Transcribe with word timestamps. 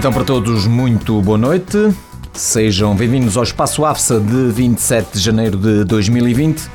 Então, 0.00 0.10
para 0.10 0.24
todos, 0.24 0.66
muito 0.66 1.20
boa 1.20 1.36
noite. 1.36 1.94
Sejam 2.32 2.96
bem-vindos 2.96 3.36
ao 3.36 3.42
Espaço 3.42 3.84
AFSA 3.84 4.18
de 4.18 4.50
27 4.50 5.12
de 5.12 5.18
janeiro 5.18 5.58
de 5.58 5.84
2020. 5.84 6.70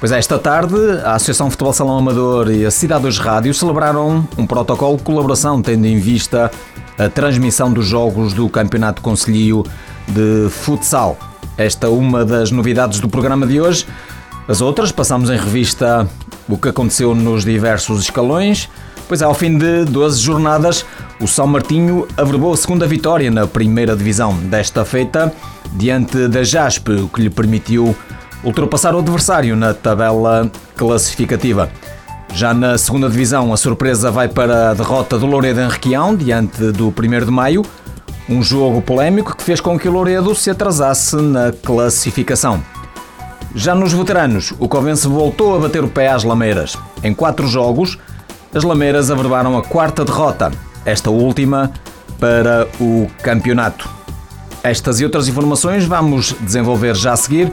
Pois 0.00 0.10
é, 0.10 0.18
esta 0.18 0.38
tarde, 0.38 0.74
a 1.04 1.12
Associação 1.12 1.50
Futebol 1.50 1.74
Salão 1.74 1.98
Amador 1.98 2.50
e 2.50 2.64
a 2.64 2.70
Cidade 2.70 3.02
dos 3.02 3.18
Rádios 3.18 3.58
celebraram 3.58 4.26
um 4.38 4.46
protocolo 4.46 4.96
de 4.96 5.02
colaboração, 5.02 5.60
tendo 5.60 5.84
em 5.84 5.98
vista 5.98 6.50
a 6.98 7.06
transmissão 7.10 7.70
dos 7.70 7.84
jogos 7.84 8.32
do 8.32 8.48
Campeonato 8.48 9.02
Conselhio 9.02 9.62
de 10.08 10.48
Futsal. 10.48 11.18
Esta 11.58 11.88
é 11.88 11.90
uma 11.90 12.24
das 12.24 12.50
novidades 12.50 12.98
do 12.98 13.10
programa 13.10 13.46
de 13.46 13.60
hoje. 13.60 13.86
As 14.48 14.62
outras, 14.62 14.90
passamos 14.90 15.28
em 15.28 15.36
revista 15.36 16.08
o 16.48 16.56
que 16.56 16.70
aconteceu 16.70 17.14
nos 17.14 17.44
diversos 17.44 18.00
escalões. 18.04 18.70
Pois 19.14 19.22
é, 19.22 19.26
ao 19.26 19.32
fim 19.32 19.56
de 19.56 19.84
12 19.84 20.20
jornadas, 20.20 20.84
o 21.20 21.28
São 21.28 21.46
Martinho 21.46 22.04
averbou 22.16 22.52
a 22.52 22.56
segunda 22.56 22.84
vitória 22.84 23.30
na 23.30 23.46
primeira 23.46 23.94
divisão 23.94 24.36
desta 24.36 24.84
feita, 24.84 25.32
diante 25.72 26.26
da 26.26 26.42
JASP, 26.42 26.90
o 26.90 27.08
que 27.08 27.22
lhe 27.22 27.30
permitiu 27.30 27.94
ultrapassar 28.42 28.92
o 28.92 28.98
adversário 28.98 29.54
na 29.54 29.72
tabela 29.72 30.50
classificativa. 30.76 31.70
Já 32.32 32.52
na 32.52 32.76
segunda 32.76 33.08
divisão, 33.08 33.52
a 33.52 33.56
surpresa 33.56 34.10
vai 34.10 34.26
para 34.26 34.70
a 34.70 34.74
derrota 34.74 35.16
do 35.16 35.26
Louredo 35.26 35.60
Henriqueão, 35.60 36.16
diante 36.16 36.72
do 36.72 36.88
1 36.88 37.24
de 37.24 37.30
Maio, 37.30 37.62
um 38.28 38.42
jogo 38.42 38.82
polémico 38.82 39.36
que 39.36 39.44
fez 39.44 39.60
com 39.60 39.78
que 39.78 39.88
o 39.88 39.92
Louredo 39.92 40.34
se 40.34 40.50
atrasasse 40.50 41.14
na 41.14 41.52
classificação. 41.52 42.60
Já 43.54 43.76
nos 43.76 43.92
veteranos, 43.92 44.52
o 44.58 44.66
Covense 44.66 45.06
voltou 45.06 45.54
a 45.54 45.60
bater 45.60 45.84
o 45.84 45.88
pé 45.88 46.08
às 46.08 46.24
Lameiras. 46.24 46.76
Em 47.00 47.14
quatro 47.14 47.46
jogos, 47.46 47.96
as 48.54 48.62
Lameiras 48.62 49.10
averbaram 49.10 49.58
a 49.58 49.62
quarta 49.62 50.04
derrota, 50.04 50.52
esta 50.84 51.10
última 51.10 51.72
para 52.20 52.68
o 52.80 53.08
campeonato. 53.22 53.88
Estas 54.62 55.00
e 55.00 55.04
outras 55.04 55.28
informações 55.28 55.84
vamos 55.84 56.34
desenvolver 56.40 56.94
já 56.94 57.12
a 57.12 57.16
seguir. 57.16 57.52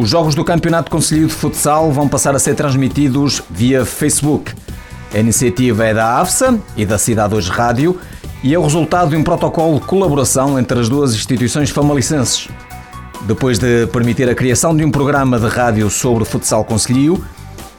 Os 0.00 0.08
jogos 0.08 0.34
do 0.34 0.42
Campeonato 0.42 0.90
Conselho 0.90 1.26
de 1.26 1.34
Futsal 1.34 1.92
vão 1.92 2.08
passar 2.08 2.34
a 2.34 2.38
ser 2.38 2.54
transmitidos 2.54 3.42
via 3.50 3.84
Facebook. 3.84 4.50
A 5.12 5.18
iniciativa 5.18 5.84
é 5.84 5.92
da 5.92 6.18
AFSA 6.18 6.58
e 6.74 6.86
da 6.86 6.96
Cidade 6.96 7.34
Hoje 7.34 7.50
Rádio 7.50 8.00
e 8.42 8.54
é 8.54 8.58
o 8.58 8.62
resultado 8.62 9.10
de 9.10 9.16
um 9.16 9.22
protocolo 9.22 9.78
de 9.78 9.84
colaboração 9.84 10.58
entre 10.58 10.80
as 10.80 10.88
duas 10.88 11.12
instituições 11.14 11.68
famalicenses. 11.68 12.48
Depois 13.26 13.58
de 13.58 13.88
permitir 13.88 14.26
a 14.26 14.34
criação 14.34 14.74
de 14.74 14.82
um 14.82 14.90
programa 14.90 15.38
de 15.38 15.48
rádio 15.48 15.90
sobre 15.90 16.24
futsal 16.24 16.64
conselhio, 16.64 17.22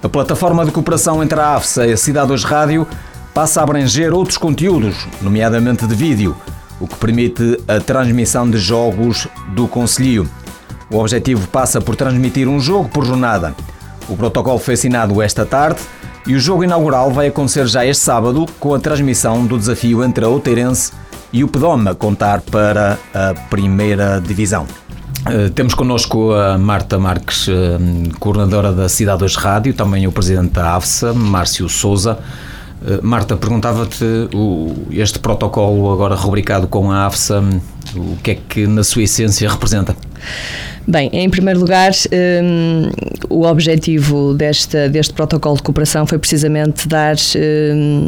a 0.04 0.08
plataforma 0.08 0.64
de 0.64 0.70
cooperação 0.70 1.24
entre 1.24 1.40
a 1.40 1.56
AFSA 1.56 1.88
e 1.88 1.94
a 1.94 1.98
Cidade 1.98 2.32
Hoje 2.32 2.46
Rádio 2.46 2.88
passa 3.34 3.62
a 3.62 3.64
abranger 3.64 4.14
outros 4.14 4.38
conteúdos, 4.38 5.08
nomeadamente 5.24 5.88
de 5.88 5.96
vídeo, 5.96 6.38
o 6.80 6.88
que 6.88 6.98
permite 6.98 7.60
a 7.68 7.80
transmissão 7.80 8.48
de 8.48 8.60
jogos 8.60 9.28
do 9.56 9.68
conselho. 9.68 10.30
O 10.92 10.98
objetivo 10.98 11.48
passa 11.48 11.80
por 11.80 11.96
transmitir 11.96 12.50
um 12.50 12.60
jogo 12.60 12.90
por 12.90 13.06
jornada. 13.06 13.56
O 14.10 14.18
protocolo 14.18 14.60
foi 14.60 14.74
assinado 14.74 15.22
esta 15.22 15.46
tarde 15.46 15.80
e 16.28 16.36
o 16.36 16.40
jogo 16.40 16.66
inaugural 16.66 17.12
vai 17.12 17.28
acontecer 17.28 17.66
já 17.66 17.86
este 17.86 18.04
sábado 18.04 18.46
com 18.60 18.74
a 18.74 18.80
transmissão 18.80 19.46
do 19.46 19.58
desafio 19.58 20.04
entre 20.04 20.26
a 20.26 20.28
Outeirense 20.28 20.92
e 21.32 21.46
o 21.46 21.48
Pedome 21.48 21.90
a 21.90 21.96
contar 21.96 22.42
para 22.42 23.00
a 23.14 23.34
primeira 23.50 24.20
divisão. 24.20 24.68
Uh, 25.22 25.50
temos 25.52 25.74
connosco 25.74 26.34
a 26.34 26.58
Marta 26.58 27.00
Marques, 27.00 27.48
uh, 27.48 27.52
coordenadora 28.20 28.74
da 28.74 28.90
Cidade 28.90 29.20
2 29.20 29.36
Rádio, 29.36 29.74
também 29.74 30.08
o 30.08 30.12
presidente 30.12 30.52
da 30.54 30.76
AFSA, 30.76 31.14
Márcio 31.14 31.70
Souza. 31.70 32.20
Uh, 32.82 33.06
Marta, 33.06 33.38
perguntava-te 33.38 34.04
este 34.92 35.20
protocolo 35.20 35.92
agora 35.94 36.16
rubricado 36.16 36.68
com 36.68 36.92
a 36.92 37.06
AFSA, 37.06 37.42
o 37.96 38.18
que 38.18 38.32
é 38.32 38.36
que 38.36 38.68
na 38.68 38.84
sua 38.84 39.04
essência 39.04 39.50
representa? 39.50 39.96
Bem, 40.88 41.10
em 41.14 41.30
primeiro 41.30 41.60
lugar, 41.60 41.92
um, 42.44 42.90
o 43.30 43.46
objetivo 43.46 44.34
desta, 44.34 44.90
deste 44.90 45.14
protocolo 45.14 45.56
de 45.56 45.64
cooperação 45.64 46.06
foi 46.08 46.18
precisamente 46.18 46.88
dar. 46.88 47.16
Um, 47.36 48.08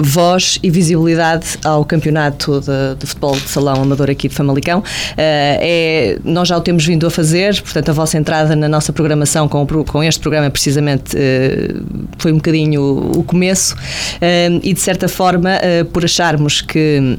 voz 0.00 0.58
e 0.62 0.70
visibilidade 0.70 1.58
ao 1.64 1.84
campeonato 1.84 2.60
de, 2.60 3.00
de, 3.00 3.06
futebol 3.06 3.32
de 3.32 3.48
salão 3.48 3.82
amador 3.82 4.08
aqui 4.08 4.28
de 4.28 4.34
Famalicão. 4.34 4.78
Uh, 4.78 4.84
é, 5.16 6.18
nós 6.24 6.48
já 6.48 6.56
o 6.56 6.60
temos 6.60 6.86
vindo 6.86 7.06
a 7.06 7.10
fazer, 7.10 7.60
portanto, 7.60 7.88
a 7.88 7.92
vossa 7.92 8.16
entrada 8.16 8.54
na 8.54 8.68
nossa 8.68 8.92
programação 8.92 9.48
com, 9.48 9.66
com 9.66 10.04
este 10.04 10.20
programa, 10.20 10.48
precisamente, 10.50 11.16
uh, 11.16 12.08
foi 12.16 12.32
um 12.32 12.36
bocadinho 12.36 13.10
o, 13.16 13.24
começo, 13.24 13.74
uh, 13.74 14.60
e 14.62 14.72
de 14.72 14.80
certa 14.80 15.08
forma, 15.08 15.50
por 15.92 16.04
acharmos 16.04 16.60
que 16.60 17.18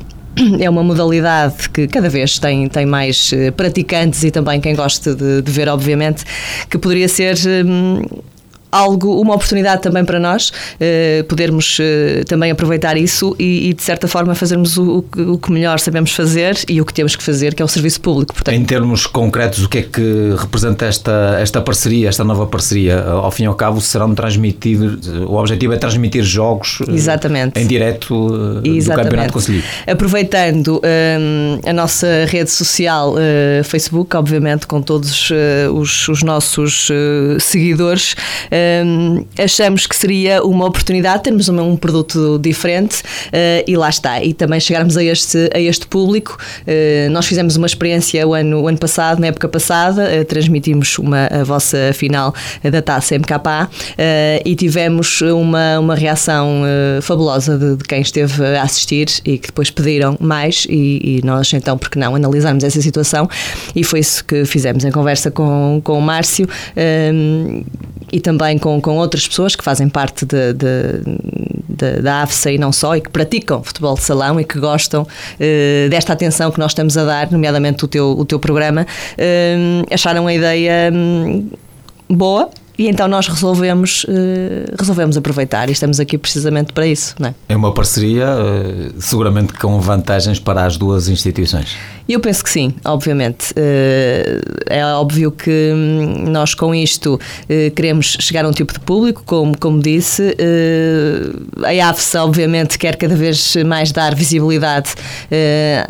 é 0.59 0.69
uma 0.69 0.83
modalidade 0.83 1.69
que 1.69 1.87
cada 1.87 2.09
vez 2.09 2.39
tem, 2.39 2.67
tem 2.67 2.85
mais 2.85 3.31
eh, 3.33 3.51
praticantes 3.51 4.23
e 4.23 4.31
também 4.31 4.59
quem 4.59 4.75
gosta 4.75 5.15
de, 5.15 5.41
de 5.41 5.51
ver, 5.51 5.67
obviamente, 5.67 6.23
que 6.69 6.77
poderia 6.77 7.07
ser 7.07 7.37
hum, 7.65 8.01
algo, 8.71 9.19
uma 9.19 9.35
oportunidade 9.35 9.81
também 9.81 10.05
para 10.05 10.19
nós 10.19 10.49
uh, 10.49 11.23
podermos 11.25 11.79
uh, 11.79 12.25
também 12.25 12.51
aproveitar 12.51 12.97
isso 12.97 13.35
e, 13.39 13.69
e, 13.69 13.73
de 13.73 13.81
certa 13.81 14.07
forma 14.07 14.35
fazermos 14.35 14.77
o, 14.77 15.03
o, 15.17 15.37
que 15.37 15.51
melhor 15.51 15.79
sabemos 15.79 16.11
fazer 16.11 16.57
e 16.67 16.81
o 16.81 16.85
que 16.85 16.93
temos 16.93 17.15
que 17.15 17.23
fazer, 17.23 17.53
que 17.53 17.61
é 17.61 17.65
o 17.65 17.67
serviço 17.67 18.01
público. 18.01 18.33
Portanto. 18.33 18.55
Em 18.55 18.63
termos 18.63 19.07
concretos, 19.07 19.63
o 19.63 19.69
que 19.69 19.79
é 19.79 19.81
que 19.81 20.35
representa 20.37 20.85
esta, 20.85 21.37
esta 21.41 21.61
parceria, 21.61 22.09
esta 22.09 22.23
nova 22.23 22.45
parceria? 22.45 23.01
Ao 23.01 23.31
fim 23.31 23.43
e 23.43 23.45
ao 23.45 23.55
cabo, 23.55 23.81
serão 23.81 24.13
transmitidos, 24.13 25.07
o 25.07 25.35
objetivo 25.35 25.73
é 25.73 25.77
transmitir 25.77 26.23
jogos 26.23 26.79
eh, 26.87 26.93
Exatamente. 26.93 27.59
em 27.59 27.65
direto 27.65 28.61
Exatamente. 28.63 28.83
do 28.83 28.95
Campeonato 28.95 29.33
Conselho. 29.33 29.63
Aproveitando 29.87 30.81
um, 30.83 31.69
a 31.69 31.73
nossa 31.73 32.25
rede 32.27 32.51
social 32.51 33.13
uh, 33.13 33.63
Facebook, 33.63 34.15
obviamente 34.15 34.67
com 34.67 34.81
todos 34.81 35.31
os, 35.73 36.07
os, 36.07 36.23
nossos 36.23 36.89
seguidores, 37.39 38.15
um, 38.85 39.25
achamos 39.37 39.85
que 39.85 39.95
seria 39.95 40.43
uma 40.43 40.65
oportunidade 40.65 41.23
termos 41.23 41.49
um, 41.49 41.59
um 41.59 41.77
produto 41.77 42.39
diferente 42.39 43.01
uh, 43.01 43.63
e 43.67 43.75
lá 43.75 43.89
está. 43.89 44.23
E 44.23 44.33
também 44.33 44.59
chegarmos 44.59 44.97
a 44.97 45.03
este, 45.03 45.49
a 45.53 45.59
este 45.59 45.87
público. 45.87 46.37
Uh, 46.61 47.09
nós 47.11 47.25
fizemos 47.25 47.55
uma 47.55 47.67
experiência 47.67 48.27
o 48.27 48.33
ano, 48.33 48.61
o 48.61 48.67
ano 48.67 48.77
passado, 48.77 49.19
na 49.19 49.27
época 49.27 49.47
passada, 49.47 50.09
uh, 50.09 50.25
transmitimos 50.25 50.97
uma, 50.97 51.27
a 51.27 51.43
vossa 51.43 51.91
final 51.93 52.33
da 52.63 52.81
taça 52.81 53.17
MKA 53.17 53.69
e 54.45 54.55
tivemos 54.55 55.21
uma, 55.21 55.79
uma 55.79 55.95
reação 55.95 56.63
fabulosa 57.01 57.57
de, 57.57 57.75
de, 57.77 57.83
quem 57.83 58.01
esteve 58.01 58.43
a 58.45 58.63
assistir 58.63 59.07
e 59.25 59.37
que 59.37 59.47
depois 59.47 59.69
pediram 59.69 60.17
mais 60.19 60.65
e, 60.69 61.19
e 61.19 61.21
nós 61.25 61.51
então, 61.53 61.77
porque 61.77 61.97
não, 61.97 62.15
analisarmos 62.15 62.63
essa 62.63 62.81
situação 62.81 63.27
e 63.75 63.83
foi 63.83 63.99
isso 63.99 64.23
que 64.25 64.45
fizemos 64.45 64.83
em 64.83 64.91
conversa 64.91 65.31
com, 65.31 65.81
com 65.83 65.97
o 65.97 66.01
Márcio 66.01 66.47
um, 67.13 67.63
e 68.11 68.19
também 68.19 68.57
com, 68.57 68.79
com 68.81 68.97
outras 68.97 69.27
pessoas 69.27 69.55
que 69.55 69.63
fazem 69.63 69.89
parte 69.89 70.25
de, 70.25 70.53
de, 70.53 70.67
de, 71.67 72.01
da 72.01 72.23
AFSA 72.23 72.51
e 72.51 72.57
não 72.57 72.71
só, 72.71 72.95
e 72.95 73.01
que 73.01 73.09
praticam 73.09 73.63
futebol 73.63 73.95
de 73.95 74.01
salão 74.01 74.39
e 74.39 74.43
que 74.43 74.59
gostam 74.59 75.03
uh, 75.03 75.89
desta 75.89 76.13
atenção 76.13 76.51
que 76.51 76.59
nós 76.59 76.71
estamos 76.71 76.97
a 76.97 77.05
dar, 77.05 77.31
nomeadamente 77.31 77.85
o 77.85 77.87
teu, 77.87 78.11
o 78.17 78.25
teu 78.25 78.39
programa, 78.39 78.85
uh, 79.13 79.93
acharam 79.93 80.27
a 80.27 80.33
ideia 80.33 80.91
um, 80.93 81.49
boa 82.09 82.49
e 82.77 82.87
então 82.87 83.07
nós 83.09 83.27
resolvemos, 83.27 84.05
uh, 84.05 84.75
resolvemos 84.77 85.17
aproveitar 85.17 85.69
e 85.69 85.73
estamos 85.73 85.99
aqui 85.99 86.17
precisamente 86.17 86.73
para 86.73 86.87
isso. 86.87 87.15
Não 87.19 87.29
é? 87.29 87.35
é 87.49 87.55
uma 87.55 87.73
parceria, 87.73 88.27
seguramente 88.99 89.53
com 89.53 89.79
vantagens 89.79 90.39
para 90.39 90.65
as 90.65 90.77
duas 90.77 91.09
instituições. 91.09 91.75
Eu 92.09 92.19
penso 92.19 92.43
que 92.43 92.49
sim, 92.49 92.73
obviamente. 92.83 93.51
Uh, 93.51 94.41
é 94.67 94.83
óbvio 94.83 95.31
que 95.31 95.71
hum, 95.73 96.25
nós 96.31 96.55
com 96.55 96.73
isto 96.73 97.19
queremos 97.75 98.17
chegar 98.19 98.45
a 98.45 98.47
um 98.47 98.51
tipo 98.51 98.73
de 98.73 98.79
público, 98.79 99.21
como, 99.25 99.57
como 99.57 99.79
disse. 99.79 100.35
a 101.63 101.89
AFSA, 101.89 102.23
obviamente, 102.23 102.79
quer 102.79 102.95
cada 102.95 103.15
vez 103.15 103.55
mais 103.65 103.91
dar 103.91 104.15
visibilidade 104.15 104.89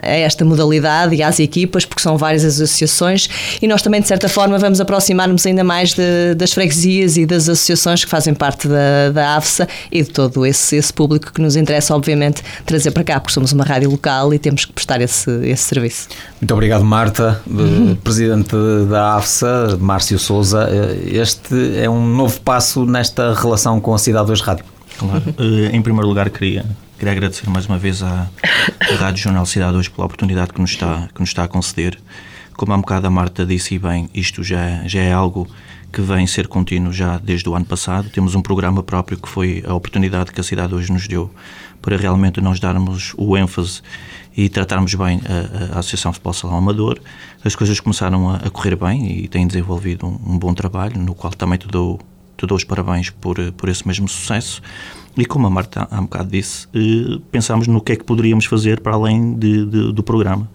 a 0.01 0.11
esta 0.11 0.43
modalidade 0.43 1.15
e 1.15 1.23
às 1.23 1.39
equipas, 1.39 1.85
porque 1.85 2.01
são 2.01 2.17
várias 2.17 2.43
as 2.43 2.59
associações, 2.59 3.29
e 3.61 3.67
nós 3.67 3.81
também, 3.81 4.01
de 4.01 4.07
certa 4.07 4.27
forma, 4.27 4.57
vamos 4.57 4.81
aproximar-nos 4.81 5.45
ainda 5.45 5.63
mais 5.63 5.93
de, 5.93 6.35
das 6.35 6.51
freguesias 6.53 7.17
e 7.17 7.25
das 7.25 7.47
associações 7.47 8.03
que 8.03 8.09
fazem 8.09 8.33
parte 8.33 8.67
da, 8.67 9.11
da 9.11 9.35
AFSA 9.37 9.67
e 9.91 10.03
de 10.03 10.09
todo 10.09 10.45
esse, 10.45 10.75
esse 10.75 10.91
público 10.91 11.31
que 11.31 11.41
nos 11.41 11.55
interessa, 11.55 11.95
obviamente, 11.95 12.41
trazer 12.65 12.91
para 12.91 13.03
cá, 13.03 13.19
porque 13.19 13.33
somos 13.33 13.51
uma 13.51 13.63
rádio 13.63 13.89
local 13.89 14.33
e 14.33 14.39
temos 14.39 14.65
que 14.65 14.73
prestar 14.73 15.01
esse, 15.01 15.29
esse 15.45 15.63
serviço. 15.63 16.08
Muito 16.39 16.53
obrigado, 16.53 16.83
Marta, 16.85 17.41
uhum. 17.45 17.95
Presidente 17.95 18.55
da 18.89 19.15
AFSA, 19.15 19.77
Márcio 19.79 20.17
Souza. 20.17 20.69
Este 21.05 21.77
é 21.77 21.89
um 21.89 22.15
novo 22.15 22.39
passo 22.41 22.85
nesta 22.85 23.33
relação 23.33 23.79
com 23.81 23.93
a 23.93 23.97
Cidade 23.97 24.27
2 24.27 24.41
Rádio. 24.41 24.65
Claro. 24.97 25.23
Eh, 25.37 25.75
em 25.75 25.81
primeiro 25.81 26.07
lugar, 26.07 26.29
queria, 26.29 26.65
queria 26.97 27.11
agradecer 27.11 27.49
mais 27.49 27.65
uma 27.65 27.77
vez 27.77 28.03
à, 28.03 28.27
à 28.79 28.95
Rádio 28.95 29.23
Jornal 29.23 29.45
Cidade 29.45 29.73
2 29.73 29.87
pela 29.89 30.05
oportunidade 30.05 30.53
que 30.53 30.61
nos 30.61 30.71
está, 30.71 31.07
que 31.13 31.19
nos 31.19 31.29
está 31.29 31.43
a 31.43 31.47
conceder. 31.47 31.97
Como 32.53 32.73
há 32.73 32.75
um 32.75 32.81
bocado 32.81 33.07
a 33.07 33.09
Marta 33.09 33.45
disse 33.45 33.79
bem, 33.79 34.09
isto 34.13 34.43
já, 34.43 34.81
já 34.85 34.99
é 34.99 35.13
algo 35.13 35.47
que 35.91 36.01
vem 36.01 36.27
ser 36.27 36.47
contínuo 36.47 36.91
já 36.91 37.17
desde 37.17 37.47
o 37.49 37.55
ano 37.55 37.65
passado. 37.65 38.09
Temos 38.09 38.35
um 38.35 38.41
programa 38.41 38.83
próprio 38.83 39.17
que 39.17 39.27
foi 39.27 39.63
a 39.65 39.73
oportunidade 39.73 40.31
que 40.31 40.39
a 40.39 40.43
cidade 40.43 40.75
hoje 40.75 40.91
nos 40.91 41.07
deu 41.07 41.31
para 41.81 41.97
realmente 41.97 42.41
nós 42.41 42.59
darmos 42.59 43.13
o 43.17 43.37
ênfase 43.37 43.81
e 44.35 44.47
tratarmos 44.47 44.93
bem 44.95 45.19
a, 45.25 45.75
a 45.75 45.79
Associação 45.79 46.13
Futebol 46.13 46.33
Salão 46.33 46.57
Amador. 46.57 46.99
As 47.43 47.55
coisas 47.55 47.79
começaram 47.79 48.29
a, 48.29 48.37
a 48.37 48.49
correr 48.49 48.75
bem 48.75 49.23
e 49.23 49.27
têm 49.27 49.47
desenvolvido 49.47 50.07
um, 50.07 50.33
um, 50.33 50.39
bom 50.39 50.53
trabalho, 50.53 50.99
no 50.99 51.13
qual 51.13 51.33
também 51.33 51.57
te 51.57 51.67
dou, 51.67 51.99
te 52.37 52.45
dou 52.45 52.57
os 52.57 52.63
parabéns 52.63 53.09
por, 53.09 53.37
por 53.53 53.69
esse 53.69 53.87
mesmo 53.87 54.07
sucesso. 54.07 54.61
E 55.17 55.25
como 55.25 55.47
a 55.47 55.49
Marta 55.49 55.87
há 55.91 55.99
um 55.99 56.03
bocado 56.03 56.29
disse, 56.29 56.67
eh, 56.73 57.19
pensámos 57.31 57.67
no 57.67 57.81
que 57.81 57.91
é 57.91 57.95
que 57.95 58.03
poderíamos 58.03 58.45
fazer 58.45 58.79
para 58.79 58.93
além 58.93 59.33
de, 59.33 59.65
de, 59.65 59.91
do 59.91 60.03
programa 60.03 60.49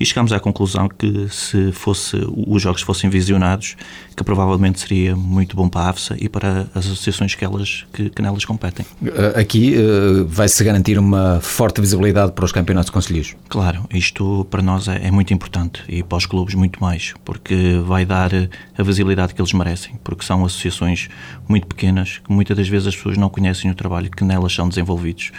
e 0.00 0.06
chegámos 0.06 0.32
à 0.32 0.40
conclusão 0.40 0.88
que 0.88 1.28
se 1.28 1.72
fosse, 1.72 2.16
os 2.46 2.62
jogos 2.62 2.82
fossem 2.82 3.10
visionados, 3.10 3.76
que 4.16 4.22
provavelmente 4.24 4.80
seria 4.80 5.14
muito 5.16 5.56
bom 5.56 5.68
para 5.68 5.82
a 5.82 5.90
AFSA 5.90 6.16
e 6.18 6.28
para 6.28 6.68
as 6.74 6.86
associações 6.86 7.34
que, 7.34 7.44
elas, 7.44 7.86
que, 7.92 8.10
que 8.10 8.22
nelas 8.22 8.44
competem. 8.44 8.84
Eh, 9.04 9.40
aqui 9.40 9.76
uh, 9.76 10.26
vai-se 10.26 10.62
garantir 10.62 10.98
uma 10.98 11.40
forte 11.40 11.80
visibilidade 11.80 12.32
para 12.32 12.44
os 12.44 12.52
campeonatos 12.52 12.90
conselhos. 12.90 13.36
Claro, 13.48 13.84
isto 13.92 14.46
para 14.50 14.62
nós 14.62 14.88
é, 14.88 15.06
é, 15.06 15.10
muito 15.10 15.32
importante 15.32 15.82
e 15.88 16.02
para 16.02 16.18
os 16.18 16.26
clubes 16.26 16.54
muito 16.54 16.80
mais, 16.80 17.14
porque 17.24 17.80
vai 17.84 18.04
dar 18.04 18.30
a 18.76 18.82
visibilidade 18.82 19.34
que 19.34 19.40
eles 19.40 19.52
merecem, 19.52 19.94
porque 20.04 20.24
são 20.24 20.44
associações 20.44 21.08
muito 21.48 21.66
pequenas, 21.66 22.18
que 22.18 22.32
muitas 22.32 22.56
das 22.56 22.68
vezes 22.68 22.88
as 22.88 22.96
pessoas 22.96 23.16
não 23.16 23.28
conhecem 23.28 23.70
o 23.70 23.74
trabalho 23.74 24.10
que 24.10 24.24
nelas 24.24 24.52
são 24.52 24.68
desenvolvidos. 24.68 25.32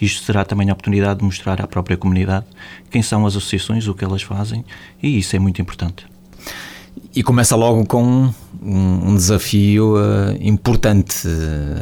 Isto 0.00 0.24
será 0.24 0.44
também 0.44 0.70
a 0.70 0.72
oportunidade 0.72 1.20
de 1.20 1.24
mostrar 1.24 1.60
à 1.60 1.66
própria 1.66 1.96
comunidade 1.96 2.46
quem 2.90 3.02
são 3.02 3.26
as 3.26 3.36
associações, 3.36 3.86
o 3.86 3.94
que 3.94 4.03
elas 4.04 4.22
fazem, 4.22 4.64
e 5.02 5.18
isso 5.18 5.34
é 5.34 5.38
muito 5.38 5.60
importante. 5.60 6.06
E 7.14 7.22
começa 7.22 7.54
logo 7.54 7.86
com 7.86 8.32
um, 8.60 9.10
um 9.10 9.14
desafio 9.14 9.94
uh, 9.94 10.36
importante. 10.40 11.28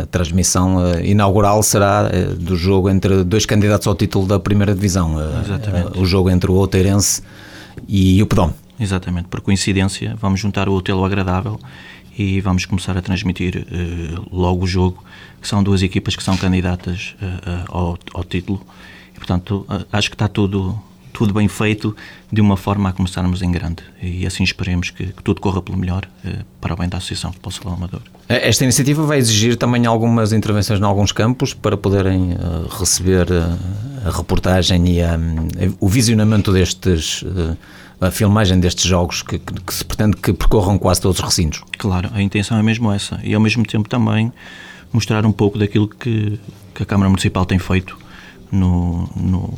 A 0.02 0.06
transmissão 0.06 0.76
uh, 0.76 1.00
inaugural 1.02 1.62
será 1.62 2.10
uh, 2.10 2.34
do 2.34 2.54
jogo 2.54 2.90
entre 2.90 3.24
dois 3.24 3.46
candidatos 3.46 3.86
ao 3.86 3.94
título 3.94 4.26
da 4.26 4.38
primeira 4.38 4.74
divisão. 4.74 5.16
Exatamente. 5.42 5.98
o 5.98 6.04
jogo 6.04 6.28
entre 6.28 6.50
o 6.50 6.54
Outeirense 6.54 7.22
e 7.88 8.22
o 8.22 8.26
Pedom. 8.26 8.52
Exatamente. 8.78 9.28
Por 9.28 9.40
coincidência, 9.40 10.14
vamos 10.20 10.38
juntar 10.38 10.68
o 10.68 10.74
útil 10.74 10.98
ao 10.98 11.04
agradável 11.04 11.58
e 12.18 12.40
vamos 12.42 12.66
começar 12.66 12.96
a 12.98 13.00
transmitir 13.00 13.66
logo 14.30 14.64
o 14.64 14.66
jogo, 14.66 15.02
que 15.40 15.48
são 15.48 15.62
duas 15.62 15.82
equipas 15.82 16.14
que 16.14 16.22
são 16.22 16.36
candidatas 16.36 17.14
ao, 17.68 17.96
ao 18.12 18.24
título. 18.24 18.60
E, 19.14 19.18
portanto, 19.18 19.64
acho 19.90 20.10
que 20.10 20.14
está 20.14 20.28
tudo 20.28 20.78
tudo 21.22 21.34
bem 21.34 21.46
feito, 21.46 21.94
de 22.32 22.40
uma 22.40 22.56
forma 22.56 22.88
a 22.88 22.92
começarmos 22.92 23.42
em 23.42 23.52
grande. 23.52 23.80
E 24.02 24.26
assim 24.26 24.42
esperemos 24.42 24.90
que, 24.90 25.06
que 25.06 25.22
tudo 25.22 25.40
corra 25.40 25.62
pelo 25.62 25.78
melhor 25.78 26.02
eh, 26.24 26.38
para 26.60 26.74
o 26.74 26.76
bem 26.76 26.88
da 26.88 26.96
Associação 26.96 27.30
de 27.30 27.38
Futebol 27.40 27.74
Amador. 27.74 28.00
Esta 28.28 28.64
iniciativa 28.64 29.06
vai 29.06 29.18
exigir 29.18 29.54
também 29.54 29.86
algumas 29.86 30.32
intervenções 30.32 30.80
em 30.80 30.82
alguns 30.82 31.12
campos 31.12 31.54
para 31.54 31.76
poderem 31.76 32.32
uh, 32.32 32.66
receber 32.76 33.28
uh, 33.30 34.08
a 34.08 34.10
reportagem 34.10 34.96
e 34.96 35.00
a, 35.00 35.16
um, 35.16 35.46
o 35.78 35.88
visionamento 35.88 36.52
destes. 36.52 37.22
Uh, 37.22 37.56
a 38.00 38.10
filmagem 38.10 38.58
destes 38.58 38.84
jogos 38.84 39.22
que, 39.22 39.38
que, 39.38 39.54
que, 39.60 39.72
se 39.72 39.84
pretende 39.84 40.16
que 40.16 40.32
percorram 40.32 40.76
quase 40.76 41.00
todos 41.00 41.20
os 41.20 41.24
recintos. 41.24 41.62
Claro, 41.78 42.10
a 42.12 42.20
intenção 42.20 42.58
é 42.58 42.62
mesmo 42.62 42.90
essa 42.90 43.20
e 43.22 43.32
ao 43.32 43.40
mesmo 43.40 43.64
tempo 43.64 43.88
também 43.88 44.32
mostrar 44.92 45.24
um 45.24 45.30
pouco 45.30 45.56
daquilo 45.56 45.86
que, 45.86 46.36
que 46.74 46.82
a 46.82 46.86
Câmara 46.86 47.08
Municipal 47.08 47.46
tem 47.46 47.60
feito 47.60 47.96
no, 48.52 49.08
no, 49.16 49.54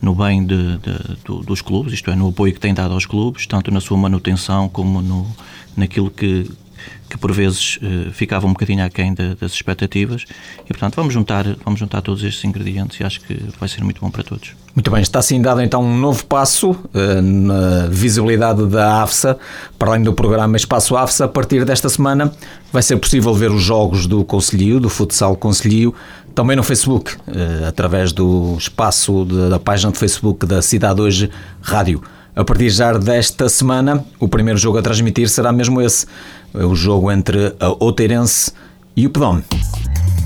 no 0.00 0.14
bem 0.14 0.44
de, 0.44 0.78
de, 0.78 1.16
do, 1.24 1.40
dos 1.40 1.60
clubes, 1.60 1.92
isto 1.92 2.10
é, 2.10 2.16
no 2.16 2.28
apoio 2.28 2.52
que 2.52 2.60
tem 2.60 2.74
dado 2.74 2.94
aos 2.94 3.06
clubes, 3.06 3.46
tanto 3.46 3.70
na 3.70 3.80
sua 3.80 3.96
manutenção 3.96 4.68
como 4.68 5.00
no, 5.00 5.26
naquilo 5.76 6.10
que, 6.10 6.50
que 7.08 7.16
por 7.16 7.32
vezes 7.32 7.78
uh, 7.78 8.12
ficava 8.12 8.46
um 8.46 8.50
bocadinho 8.50 8.84
aquém 8.84 9.14
de, 9.14 9.34
das 9.34 9.52
expectativas 9.52 10.24
e 10.64 10.68
portanto 10.68 10.96
vamos 10.96 11.14
juntar, 11.14 11.44
vamos 11.64 11.78
juntar 11.78 12.02
todos 12.02 12.22
estes 12.22 12.44
ingredientes 12.44 12.98
e 13.00 13.04
acho 13.04 13.20
que 13.20 13.38
vai 13.58 13.68
ser 13.68 13.82
muito 13.84 14.00
bom 14.00 14.10
para 14.10 14.22
todos. 14.22 14.52
Muito 14.74 14.90
bem, 14.90 15.00
está 15.00 15.20
assim 15.20 15.40
dado 15.40 15.62
então 15.62 15.82
um 15.82 15.96
novo 15.96 16.24
passo 16.26 16.72
uh, 16.72 17.22
na 17.22 17.86
visibilidade 17.86 18.66
da 18.66 19.02
AFSA, 19.02 19.38
para 19.78 19.90
além 19.90 20.02
do 20.02 20.12
programa 20.12 20.56
Espaço 20.56 20.96
AFSA, 20.96 21.24
a 21.24 21.28
partir 21.28 21.64
desta 21.64 21.88
semana 21.88 22.32
vai 22.72 22.82
ser 22.82 22.96
possível 22.96 23.32
ver 23.32 23.50
os 23.50 23.62
jogos 23.62 24.06
do 24.06 24.24
Conselho, 24.24 24.78
do 24.78 24.90
Futsal 24.90 25.36
Conselho, 25.36 25.94
também 26.34 26.54
no 26.54 26.62
Facebook, 26.62 27.14
uh, 27.14 27.66
através 27.66 28.12
do 28.12 28.56
espaço 28.58 29.24
de, 29.24 29.48
da 29.48 29.58
página 29.58 29.90
de 29.90 29.98
Facebook 29.98 30.44
da 30.44 30.60
Cidade 30.60 31.00
Hoje 31.00 31.30
Rádio. 31.62 32.02
A 32.36 32.44
partir 32.44 32.68
já 32.68 32.92
desta 32.92 33.48
semana, 33.48 34.04
o 34.20 34.28
primeiro 34.28 34.58
jogo 34.58 34.76
a 34.76 34.82
transmitir 34.82 35.26
será 35.30 35.50
mesmo 35.50 35.80
esse, 35.80 36.06
o 36.54 36.74
jogo 36.74 37.10
entre 37.10 37.54
a 37.60 37.68
Outeirense 37.68 38.52
e 38.96 39.06
o 39.06 39.10
Pedome. 39.10 39.44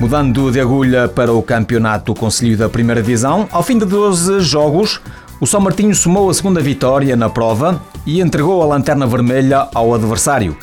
Mudando 0.00 0.50
de 0.50 0.58
agulha 0.58 1.06
para 1.08 1.30
o 1.30 1.42
campeonato 1.42 2.14
Conselho 2.14 2.56
da 2.56 2.70
Primeira 2.70 3.02
Divisão, 3.02 3.46
ao 3.52 3.62
fim 3.62 3.76
de 3.76 3.84
12 3.84 4.40
jogos, 4.40 4.98
o 5.38 5.46
São 5.46 5.60
Martinho 5.60 5.94
somou 5.94 6.30
a 6.30 6.32
segunda 6.32 6.58
vitória 6.58 7.14
na 7.14 7.28
prova 7.28 7.82
e 8.06 8.18
entregou 8.18 8.62
a 8.62 8.64
lanterna 8.64 9.06
vermelha 9.06 9.68
ao 9.74 9.92
adversário. 9.92 10.56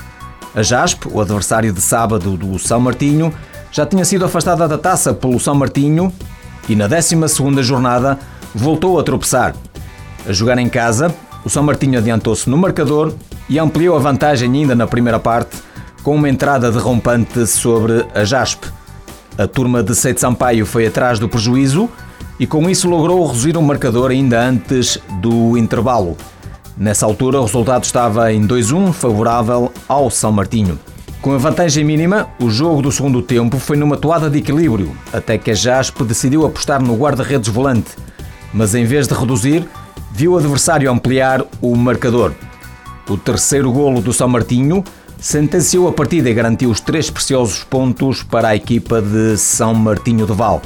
A 0.56 0.64
JASP, 0.64 1.08
o 1.12 1.22
adversário 1.22 1.72
de 1.72 1.80
sábado 1.80 2.36
do 2.36 2.58
São 2.58 2.80
Martinho, 2.80 3.32
já 3.72 3.86
tinha 3.86 4.04
sido 4.04 4.26
afastada 4.26 4.68
da 4.68 4.76
taça 4.76 5.14
pelo 5.14 5.40
São 5.40 5.54
Martinho 5.54 6.12
e 6.68 6.76
na 6.76 6.88
12 6.88 7.16
jornada 7.62 8.18
voltou 8.56 9.00
a 9.00 9.04
tropeçar. 9.04 9.56
A 10.28 10.34
jogar 10.34 10.58
em 10.58 10.68
casa, 10.68 11.14
o 11.46 11.50
São 11.50 11.62
Martinho 11.62 12.00
adiantou-se 12.00 12.50
no 12.50 12.58
marcador 12.58 13.14
e 13.48 13.60
ampliou 13.60 13.96
a 13.96 14.00
vantagem 14.00 14.52
ainda 14.52 14.74
na 14.74 14.88
primeira 14.88 15.20
parte 15.20 15.58
com 16.02 16.16
uma 16.16 16.28
entrada 16.28 16.72
derrompante 16.72 17.46
sobre 17.46 18.04
a 18.16 18.24
JASP. 18.24 18.77
A 19.38 19.46
turma 19.46 19.84
de 19.84 19.94
Seito 19.94 20.20
Sampaio 20.20 20.66
foi 20.66 20.88
atrás 20.88 21.20
do 21.20 21.30
prejuízo 21.30 21.88
e 22.40 22.48
com 22.48 22.68
isso 22.68 22.90
logrou 22.90 23.24
reduzir 23.28 23.56
o 23.56 23.62
marcador 23.62 24.10
ainda 24.10 24.42
antes 24.42 24.98
do 25.22 25.56
intervalo. 25.56 26.18
Nessa 26.76 27.06
altura 27.06 27.40
o 27.40 27.46
resultado 27.46 27.84
estava 27.84 28.34
em 28.34 28.48
2-1 28.48 28.92
favorável 28.94 29.72
ao 29.88 30.10
São 30.10 30.32
Martinho. 30.32 30.80
Com 31.22 31.36
a 31.36 31.38
vantagem 31.38 31.84
mínima, 31.84 32.28
o 32.42 32.50
jogo 32.50 32.82
do 32.82 32.92
segundo 32.92 33.22
tempo 33.22 33.60
foi 33.60 33.78
numa 33.78 33.96
toada 33.96 34.28
de 34.28 34.40
equilíbrio, 34.40 34.98
até 35.14 35.38
que 35.38 35.52
a 35.52 35.54
Jaspe 35.54 36.04
decidiu 36.04 36.44
apostar 36.44 36.82
no 36.82 36.96
guarda-redes 36.96 37.50
volante, 37.50 37.92
mas 38.52 38.74
em 38.74 38.86
vez 38.86 39.08
de 39.08 39.14
reduzir, 39.14 39.68
viu 40.12 40.32
o 40.32 40.38
adversário 40.38 40.92
ampliar 40.92 41.46
o 41.62 41.76
marcador. 41.76 42.34
O 43.08 43.16
terceiro 43.16 43.72
golo 43.72 44.02
do 44.02 44.12
São 44.12 44.28
Martinho 44.28 44.84
sentenciou 45.20 45.88
a 45.88 45.94
partida 45.94 46.30
e 46.30 46.34
garantiu 46.34 46.70
os 46.70 46.80
três 46.80 47.10
preciosos 47.10 47.64
pontos 47.64 48.24
para 48.24 48.50
a 48.50 48.56
equipa 48.56 49.02
de 49.02 49.38
São 49.38 49.74
Martinho 49.74 50.26
de 50.26 50.34
Val. 50.34 50.62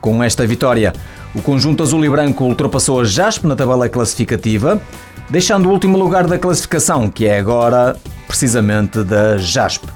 Com 0.00 0.22
esta 0.22 0.46
vitória, 0.46 0.92
o 1.34 1.42
conjunto 1.42 1.82
azul 1.82 2.04
e 2.04 2.08
branco 2.08 2.44
ultrapassou 2.44 3.00
a 3.00 3.04
Jaspe 3.04 3.46
na 3.46 3.54
tabela 3.54 3.88
classificativa, 3.88 4.80
deixando 5.28 5.68
o 5.68 5.72
último 5.72 5.96
lugar 5.96 6.26
da 6.26 6.38
classificação, 6.38 7.08
que 7.08 7.26
é 7.26 7.38
agora 7.38 7.96
precisamente 8.26 9.04
da 9.04 9.38
Jaspe. 9.38 9.86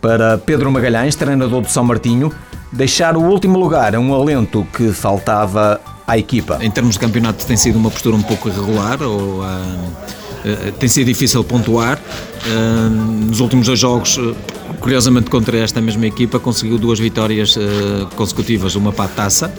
Para 0.00 0.36
Pedro 0.36 0.70
Magalhães, 0.70 1.14
treinador 1.14 1.62
do 1.62 1.70
São 1.70 1.84
Martinho, 1.84 2.30
deixar 2.70 3.16
o 3.16 3.22
último 3.22 3.58
lugar 3.58 3.94
é 3.94 3.98
um 3.98 4.12
alento 4.12 4.66
que 4.76 4.92
faltava 4.92 5.80
à 6.06 6.18
equipa. 6.18 6.58
Em 6.60 6.70
termos 6.70 6.94
de 6.94 7.00
campeonato 7.00 7.46
tem 7.46 7.56
sido 7.56 7.78
uma 7.78 7.90
postura 7.90 8.14
um 8.16 8.22
pouco 8.22 8.48
irregular 8.48 9.00
ou 9.00 9.40
uh, 9.40 9.44
tem 10.78 10.88
sido 10.88 11.06
difícil 11.06 11.42
pontuar. 11.44 11.98
Uh, 12.46 12.90
nos 13.28 13.40
últimos 13.40 13.66
dois 13.66 13.78
jogos, 13.78 14.20
curiosamente 14.80 15.30
contra 15.30 15.56
esta 15.58 15.80
mesma 15.80 16.06
equipa, 16.06 16.38
conseguiu 16.38 16.78
duas 16.78 16.98
vitórias 16.98 17.56
consecutivas, 18.16 18.74
uma 18.74 18.92
para 18.92 19.04
a 19.06 19.08
taça 19.08 19.54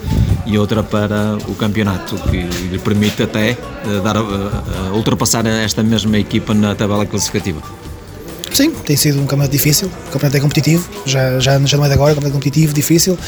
e 0.46 0.58
outra 0.58 0.84
para 0.84 1.38
o 1.48 1.56
campeonato, 1.56 2.16
que 2.30 2.44
lhe 2.70 2.78
permite 2.78 3.24
até 3.24 3.58
dar, 4.04 4.18
ultrapassar 4.94 5.46
esta 5.48 5.82
mesma 5.82 6.20
equipa 6.20 6.54
na 6.54 6.76
tabela 6.76 7.06
classificativa. 7.06 7.62
Sim, 8.56 8.72
tem 8.72 8.96
sido 8.96 9.20
um 9.20 9.26
campeonato 9.26 9.52
difícil, 9.52 9.92
o 10.08 10.12
campeonato 10.12 10.38
é 10.38 10.40
competitivo, 10.40 10.90
já, 11.06 11.42
já, 11.42 11.60
já 11.60 11.76
não 11.76 11.84
é 11.84 11.90
de 11.90 11.94
agora, 11.94 12.14
o 12.14 12.16
campeonato 12.16 12.38
é 12.38 12.40
competitivo, 12.40 12.74
difícil, 12.74 13.20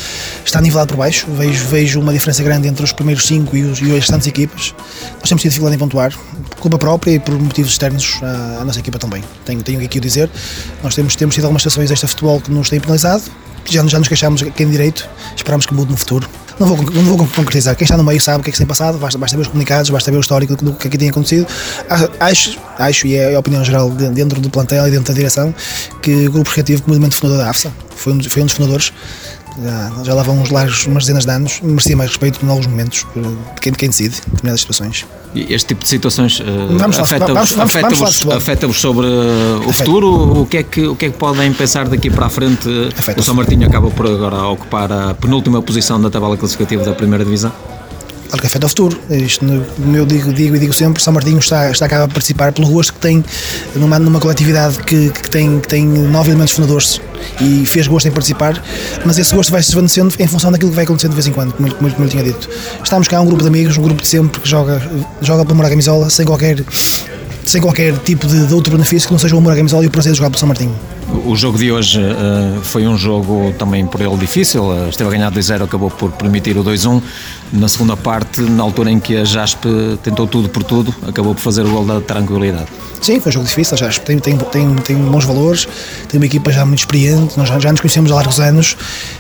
está 0.46 0.62
nivelado 0.62 0.88
por 0.88 1.00
baixo, 1.00 1.28
vejo, 1.32 1.68
vejo 1.68 2.00
uma 2.00 2.14
diferença 2.14 2.42
grande 2.44 2.70
entre 2.70 2.82
os 2.82 2.94
primeiros 2.94 3.26
5 3.26 3.58
e, 3.58 3.64
os, 3.64 3.82
e 3.82 3.92
as 3.92 3.98
restantes 4.00 4.26
equipas. 4.26 4.74
Nós 5.20 5.28
temos 5.28 5.42
tido 5.42 5.50
dificuldade 5.52 5.76
em 5.76 5.80
pontuar, 5.80 6.18
por 6.52 6.60
culpa 6.62 6.78
própria 6.78 7.12
e 7.12 7.20
por 7.20 7.38
motivos 7.38 7.74
externos 7.74 8.22
à, 8.24 8.62
à 8.62 8.64
nossa 8.64 8.80
equipa 8.80 8.98
também. 8.98 9.22
Tenho, 9.44 9.62
tenho 9.62 9.84
aqui 9.84 9.98
o 9.98 10.02
dizer, 10.02 10.30
nós 10.82 10.96
temos, 10.96 11.14
temos 11.18 11.36
tido 11.36 11.44
algumas 11.44 11.62
situações 11.62 11.90
deste 11.90 12.08
futebol 12.08 12.40
que 12.40 12.50
nos 12.50 12.70
têm 12.70 12.80
penalizado, 12.80 13.24
já, 13.74 13.86
já 13.86 14.00
nos 14.00 14.08
queixámos 14.08 14.42
quem 14.42 14.68
é 14.68 14.70
direito, 14.70 15.08
esperamos 15.36 15.66
que 15.66 15.74
mude 15.74 15.92
no 15.92 15.98
futuro. 15.98 16.28
Não 16.60 16.68
vou, 16.68 16.78
não 16.92 17.04
vou 17.04 17.28
concretizar. 17.28 17.76
Quem 17.76 17.86
está 17.86 17.96
no 17.96 18.04
meio 18.04 18.20
sabe 18.20 18.40
o 18.40 18.44
que 18.44 18.50
é 18.50 18.52
que 18.52 18.58
se 18.58 18.64
tem 18.64 18.68
passado, 18.68 18.98
basta, 18.98 19.18
basta 19.18 19.38
ver 19.38 19.44
os 19.44 19.48
comunicados, 19.48 19.90
basta 19.92 20.10
ver 20.10 20.18
o 20.18 20.22
histórico 20.22 20.56
do, 20.56 20.66
do 20.66 20.74
que 20.74 20.88
aqui 20.88 20.98
tem 20.98 21.10
acontecido. 21.10 21.46
Acho, 22.20 22.58
acho, 22.80 23.08
e 23.08 23.16
é 23.16 23.36
a 23.36 23.40
opinião 23.40 23.64
geral 23.64 23.90
dentro 23.92 24.42
do 24.42 24.50
plantel 24.50 24.88
e 24.88 24.92
dentro 24.92 25.14
da 25.14 25.14
direção, 25.14 25.54
que 26.02 26.28
o 26.28 26.32
grupo 26.32 26.50
recreativo, 26.50 26.84
o 26.86 26.90
movimento 26.90 27.16
fundador 27.16 27.44
da 27.44 27.50
AFSA, 27.52 27.72
foi 27.96 28.14
um, 28.14 28.24
foi 28.24 28.42
um 28.42 28.46
dos 28.46 28.56
fundadores, 28.56 28.92
já, 29.64 30.04
já 30.04 30.14
lá 30.14 30.24
vão 30.24 30.40
uns 30.40 30.50
largos, 30.50 30.86
umas 30.86 31.04
dezenas 31.04 31.26
de 31.26 31.32
anos, 31.32 31.60
merecia 31.62 31.96
mais 31.96 32.10
respeito 32.12 32.46
em 32.46 32.50
alguns 32.50 32.68
momentos 32.68 33.06
de 33.16 33.62
quem, 33.62 33.72
de 33.72 33.78
quem 33.78 33.90
decide 33.90 34.16
em 34.28 34.32
determinadas 34.32 34.62
situações. 34.62 35.06
E 35.34 35.54
este 35.54 35.68
tipo 35.68 35.84
de 35.84 35.90
situações 35.90 36.40
uh, 36.40 36.44
afeta-vos 37.02 37.60
afeta 37.60 38.36
afeta 38.36 38.74
sobre 38.74 39.06
o 39.66 39.74
futuro? 39.74 40.42
O 40.42 40.46
que, 40.46 40.58
é 40.58 40.64
que, 40.64 40.88
o 40.88 40.96
que 40.96 41.06
é 41.08 41.10
que 41.10 41.18
podem 41.18 41.52
pensar 41.54 41.88
daqui 41.88 42.10
para 42.10 42.28
a 42.28 42.30
frente? 42.30 42.68
O 43.18 43.24
São 43.24 43.36
Martinho 43.36 43.68
acaba 43.68 43.90
por 43.92 44.08
agora 44.08 44.44
ocupar 44.48 44.92
a 44.92 45.14
penúltima 45.14 45.62
posição 45.62 46.00
da 46.02 46.10
tabela 46.10 46.38
classificativa 46.38 46.84
da 46.84 46.94
primeira 46.94 47.24
divisão? 47.24 47.52
Claro 48.28 48.42
que 48.42 48.48
afeta 48.48 48.66
o 48.66 48.70
futuro. 48.70 49.00
Isto, 49.10 49.46
no, 49.46 49.66
eu 49.96 50.06
digo, 50.06 50.34
digo 50.34 50.56
e 50.56 50.60
digo 50.60 50.74
sempre, 50.74 51.02
São 51.02 51.14
Martinho 51.14 51.40
está, 51.40 51.72
está 51.72 51.88
cá 51.88 52.04
a 52.04 52.08
participar 52.08 52.52
pelo 52.52 52.68
gosto 52.70 52.94
que 52.94 53.00
tem 53.00 53.24
numa, 53.76 53.98
numa 54.00 54.20
coletividade 54.20 54.80
que, 54.80 55.10
que, 55.10 55.30
tem, 55.30 55.60
que 55.60 55.68
tem 55.68 55.86
nove 55.86 56.30
elementos 56.30 56.54
fundadores 56.54 57.02
e 57.42 57.66
fez 57.66 57.88
gosto 57.88 58.08
em 58.08 58.12
participar, 58.12 58.62
mas 59.06 59.18
esse 59.18 59.34
gosto 59.34 59.52
vai 59.52 59.62
se 59.62 59.70
desvanecendo 59.70 60.14
em 60.20 60.28
função 60.28 60.52
daquilo 60.52 60.72
que 60.72 60.76
vai 60.76 60.86
acontecendo 60.86 61.12
de 61.12 61.16
vez 61.16 61.28
em 61.28 61.32
quando, 61.32 61.54
como, 61.54 61.74
como, 61.74 61.92
como 61.92 62.06
eu 62.06 62.10
tinha 62.10 62.24
dito. 62.24 62.50
Estamos 62.84 63.08
cá 63.08 63.22
um 63.22 63.26
grupo 63.26 63.42
de 63.42 63.48
amigos, 63.48 63.78
um 63.78 63.82
grupo 63.82 64.02
de 64.02 64.08
sempre 64.08 64.42
que 64.42 64.50
joga, 64.50 64.82
joga 65.22 65.46
pelo 65.46 65.66
à 65.66 65.70
camisola, 65.70 66.10
sem 66.10 66.26
qualquer, 66.26 66.64
sem 67.48 67.62
qualquer 67.62 67.98
tipo 68.00 68.28
de, 68.28 68.46
de 68.46 68.54
outro 68.54 68.74
benefício 68.74 69.08
que 69.08 69.14
não 69.14 69.20
seja 69.20 69.36
o 69.36 69.38
amor 69.38 69.54
à 69.54 69.56
camisola 69.56 69.84
e 69.84 69.88
o 69.88 69.92
prazer 69.92 70.12
de 70.12 70.18
jogar 70.18 70.30
pelo 70.30 70.40
São 70.40 70.48
Martinho. 70.48 70.76
O 71.26 71.36
jogo 71.36 71.58
de 71.58 71.72
hoje 71.72 72.02
uh, 72.02 72.62
foi 72.62 72.86
um 72.86 72.98
jogo 72.98 73.54
também 73.58 73.86
por 73.86 74.02
ele 74.02 74.18
difícil, 74.18 74.64
uh, 74.64 74.90
esteve 74.90 75.10
a 75.10 75.12
ganhar 75.14 75.32
2-0, 75.32 75.64
acabou 75.64 75.90
por 75.90 76.12
permitir 76.12 76.58
o 76.58 76.64
2-1. 76.64 77.02
Na 77.54 77.70
segunda 77.70 77.96
parte, 77.96 78.42
na 78.42 78.62
altura 78.62 78.92
em 78.92 79.00
que 79.00 79.16
a 79.16 79.24
Jaspe 79.24 79.70
tentou 80.04 80.28
tudo 80.28 80.50
por 80.50 80.64
tudo, 80.64 80.94
acabou 81.08 81.34
por 81.34 81.40
fazer 81.40 81.62
o 81.62 81.70
gol 81.70 81.86
da 81.86 82.02
tranquilidade. 82.02 82.68
Sim, 83.00 83.22
foi 83.22 83.30
um 83.30 83.34
jogo 83.34 83.46
difícil, 83.46 83.76
a 83.76 83.78
Jaspe 83.78 84.06
tem, 84.06 84.20
tem, 84.20 84.38
tem, 84.38 84.76
tem 84.76 84.98
bons 84.98 85.24
valores, 85.24 85.66
tem 86.10 86.20
uma 86.20 86.26
equipa 86.26 86.52
já 86.52 86.66
muito 86.66 86.80
experiente, 86.80 87.38
nós 87.38 87.48
já, 87.48 87.58
já 87.58 87.72
nos 87.72 87.80
conhecemos 87.80 88.12
há 88.12 88.16
largos 88.16 88.40
anos. 88.42 88.76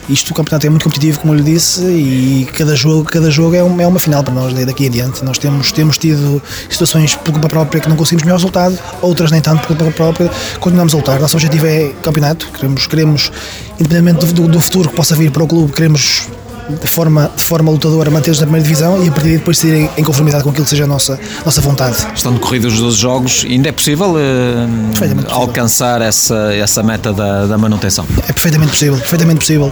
Isto, 0.10 0.31
o 0.31 0.34
campeonato 0.34 0.67
é 0.67 0.69
muito 0.69 0.84
competitivo, 0.84 1.19
como 1.19 1.34
eu 1.34 1.38
lhe 1.38 1.43
disse, 1.43 1.81
e 1.84 2.48
cada 2.53 2.75
jogo, 2.75 3.05
cada 3.05 3.31
jogo 3.31 3.55
é, 3.55 3.63
uma, 3.63 3.81
é 3.81 3.88
uma 3.88 4.00
final 4.00 4.24
para 4.24 4.34
nós 4.34 4.53
daqui 4.53 4.88
em 4.88 4.89
diante. 4.89 5.24
Nós 5.24 5.38
temos, 5.38 5.72
temos 5.72 5.98
tido 5.98 6.41
situações 6.69 7.15
por 7.15 7.31
culpa 7.31 7.48
própria 7.48 7.79
que 7.79 7.88
não 7.88 7.96
conseguimos 7.96 8.16
melhor 8.24 8.38
resultado, 8.38 8.77
outras 9.01 9.31
nem 9.31 9.41
tanto 9.41 9.67
culpa 9.67 9.86
própria, 9.91 10.29
continuamos 10.59 10.93
a 10.93 10.97
lutar. 10.97 11.19
Nosso 11.19 11.36
objetivo 11.36 11.65
é 11.65 11.93
campeonato, 12.01 12.47
queremos, 12.51 12.88
queremos 12.88 13.31
independentemente 13.79 14.33
do, 14.33 14.47
do 14.47 14.59
futuro 14.59 14.89
que 14.89 14.95
possa 14.95 15.15
vir 15.15 15.31
para 15.31 15.43
o 15.43 15.47
clube, 15.47 15.74
queremos 15.74 16.27
de 16.69 16.88
forma, 16.88 17.31
de 17.36 17.43
forma 17.43 17.71
lutadora 17.71 18.12
manter-nos 18.12 18.39
na 18.39 18.45
primeira 18.45 18.63
divisão 18.63 19.03
e 19.03 19.07
a 19.07 19.12
partir 19.12 19.29
daí 19.29 19.38
depois 19.38 19.57
sair 19.57 19.89
em 19.97 20.03
conformidade 20.03 20.43
com 20.43 20.50
aquilo 20.50 20.65
que 20.65 20.69
seja 20.69 20.83
a 20.83 20.88
nossa, 20.88 21.19
nossa 21.45 21.62
vontade. 21.62 21.95
Estão 22.13 22.33
decorridos 22.33 22.74
os 22.74 22.79
12 22.79 22.97
jogos, 22.97 23.45
ainda 23.50 23.69
é 23.69 23.71
possível, 23.71 24.15
uh, 24.15 25.31
alcançar 25.31 26.01
essa, 26.01 26.53
essa 26.53 26.83
meta 26.83 27.13
da, 27.13 27.45
da 27.45 27.57
manutenção? 27.57 28.05
É 28.27 28.33
perfeitamente 28.33 28.71
possível, 28.71 28.97
perfeitamente 28.97 29.39
possível. 29.39 29.71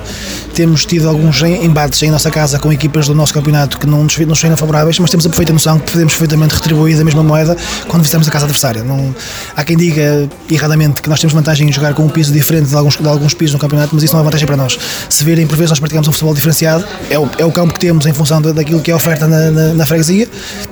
Temos 0.54 0.86
tido 0.86 1.10
alguns 1.10 1.42
embates 1.42 2.02
em 2.04 2.10
nossa 2.10 2.32
casa 2.32 2.60
com 2.60 2.72
equipas 2.72 3.08
do 3.08 3.16
nosso 3.16 3.34
campeonato 3.34 3.78
que 3.78 3.86
não 3.86 4.04
nos, 4.04 4.18
nos 4.18 4.40
saíram 4.40 4.58
favoráveis, 4.58 4.98
mas 5.00 5.10
temos 5.10 5.26
a 5.26 5.30
perfeita 5.30 5.52
noção 5.52 5.80
que 5.80 5.92
podemos 5.92 6.14
perfeitamente 6.14 6.56
retribuir 6.56 7.00
a 7.00 7.04
mesma 7.04 7.24
moeda 7.24 7.58
quando 7.88 8.04
visitamos 8.04 8.28
a 8.28 8.32
casa 8.32 8.46
adversária. 8.46 8.84
Não, 8.84 9.14
há 9.56 9.64
quem 9.64 9.76
diga 9.76 10.30
erradamente 10.50 11.02
que 11.02 11.10
nós 11.10 11.20
temos 11.20 11.34
vantagem 11.34 11.68
em 11.68 11.72
jogar 11.74 11.94
com 11.94 12.04
um 12.04 12.10
piso 12.10 12.32
diferente 12.32 12.70
de 12.70 12.76
alguns, 12.76 12.98
de 12.98 13.08
alguns 13.08 13.34
pisos 13.34 13.54
no 13.54 13.60
campeonato, 13.60 13.94
mas 13.94 14.04
isso 14.04 14.14
não 14.14 14.22
é 14.22 14.24
vantagem 14.24 14.46
para 14.46 14.56
nós. 14.56 14.78
Se 15.10 15.24
virem, 15.24 15.46
por 15.46 15.58
vezes, 15.58 15.72
nós 15.72 15.80
praticamos 15.80 16.08
um 16.08 16.12
futebol 16.12 16.34
diferenciado 16.34 16.85
é 17.10 17.18
o, 17.18 17.30
é 17.38 17.46
o 17.46 17.52
campo 17.52 17.74
que 17.74 17.80
temos 17.80 18.06
em 18.06 18.14
função 18.14 18.42
daquilo 18.42 18.82
que 18.82 18.92
é 18.92 18.96
oferta 18.96 19.28
na, 19.28 19.52
na, 19.52 19.74
na 19.74 19.86
freguesia, 19.86 20.28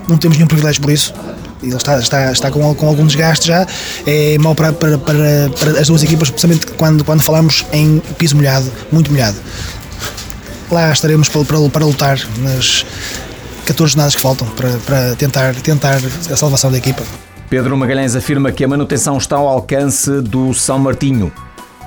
não 0.08 0.18
temos 0.18 0.38
nenhum 0.38 0.48
privilégio 0.48 0.82
por 0.82 0.92
isso 0.92 1.14
ele 1.64 1.76
está, 1.76 1.98
está, 1.98 2.32
está 2.32 2.52
com, 2.52 2.76
com 2.76 2.88
algum 2.88 3.06
desgaste 3.06 3.48
já, 3.48 3.66
é 4.06 4.38
mau 4.38 4.54
para, 4.54 4.74
para, 4.74 4.98
para, 4.98 5.50
para, 5.58 5.80
as 5.80 5.88
duas 5.88 6.04
equipas, 6.04 6.28
especialmente 6.28 6.68
quando, 6.68 7.04
quando 7.04 7.22
falamos 7.22 7.66
em 7.72 8.00
piso 8.18 8.36
molhado, 8.36 8.70
muito 8.92 9.10
molhado. 9.12 9.38
Lá 10.70 10.92
estaremos 10.92 11.30
para, 11.30 11.46
para, 11.46 11.70
para 11.70 11.86
lutar 11.86 12.20
nas 12.40 12.86
14 13.66 13.94
jornadas 13.94 14.16
que 14.16 14.22
faltam 14.22 14.48
para, 14.50 14.70
para 14.86 15.16
tentar, 15.16 15.56
tentar 15.56 16.00
a 16.30 16.36
salvação 16.36 16.72
da 16.72 16.78
equipa. 16.78 17.04
Pedro 17.50 17.78
Magalhães 17.78 18.16
afirma 18.16 18.52
que 18.52 18.64
a 18.64 18.68
manutenção 18.68 19.18
está 19.18 19.36
ao 19.36 19.48
alcance 19.48 20.22
do 20.22 20.54
São 20.54 20.80
Martinho. 20.80 21.32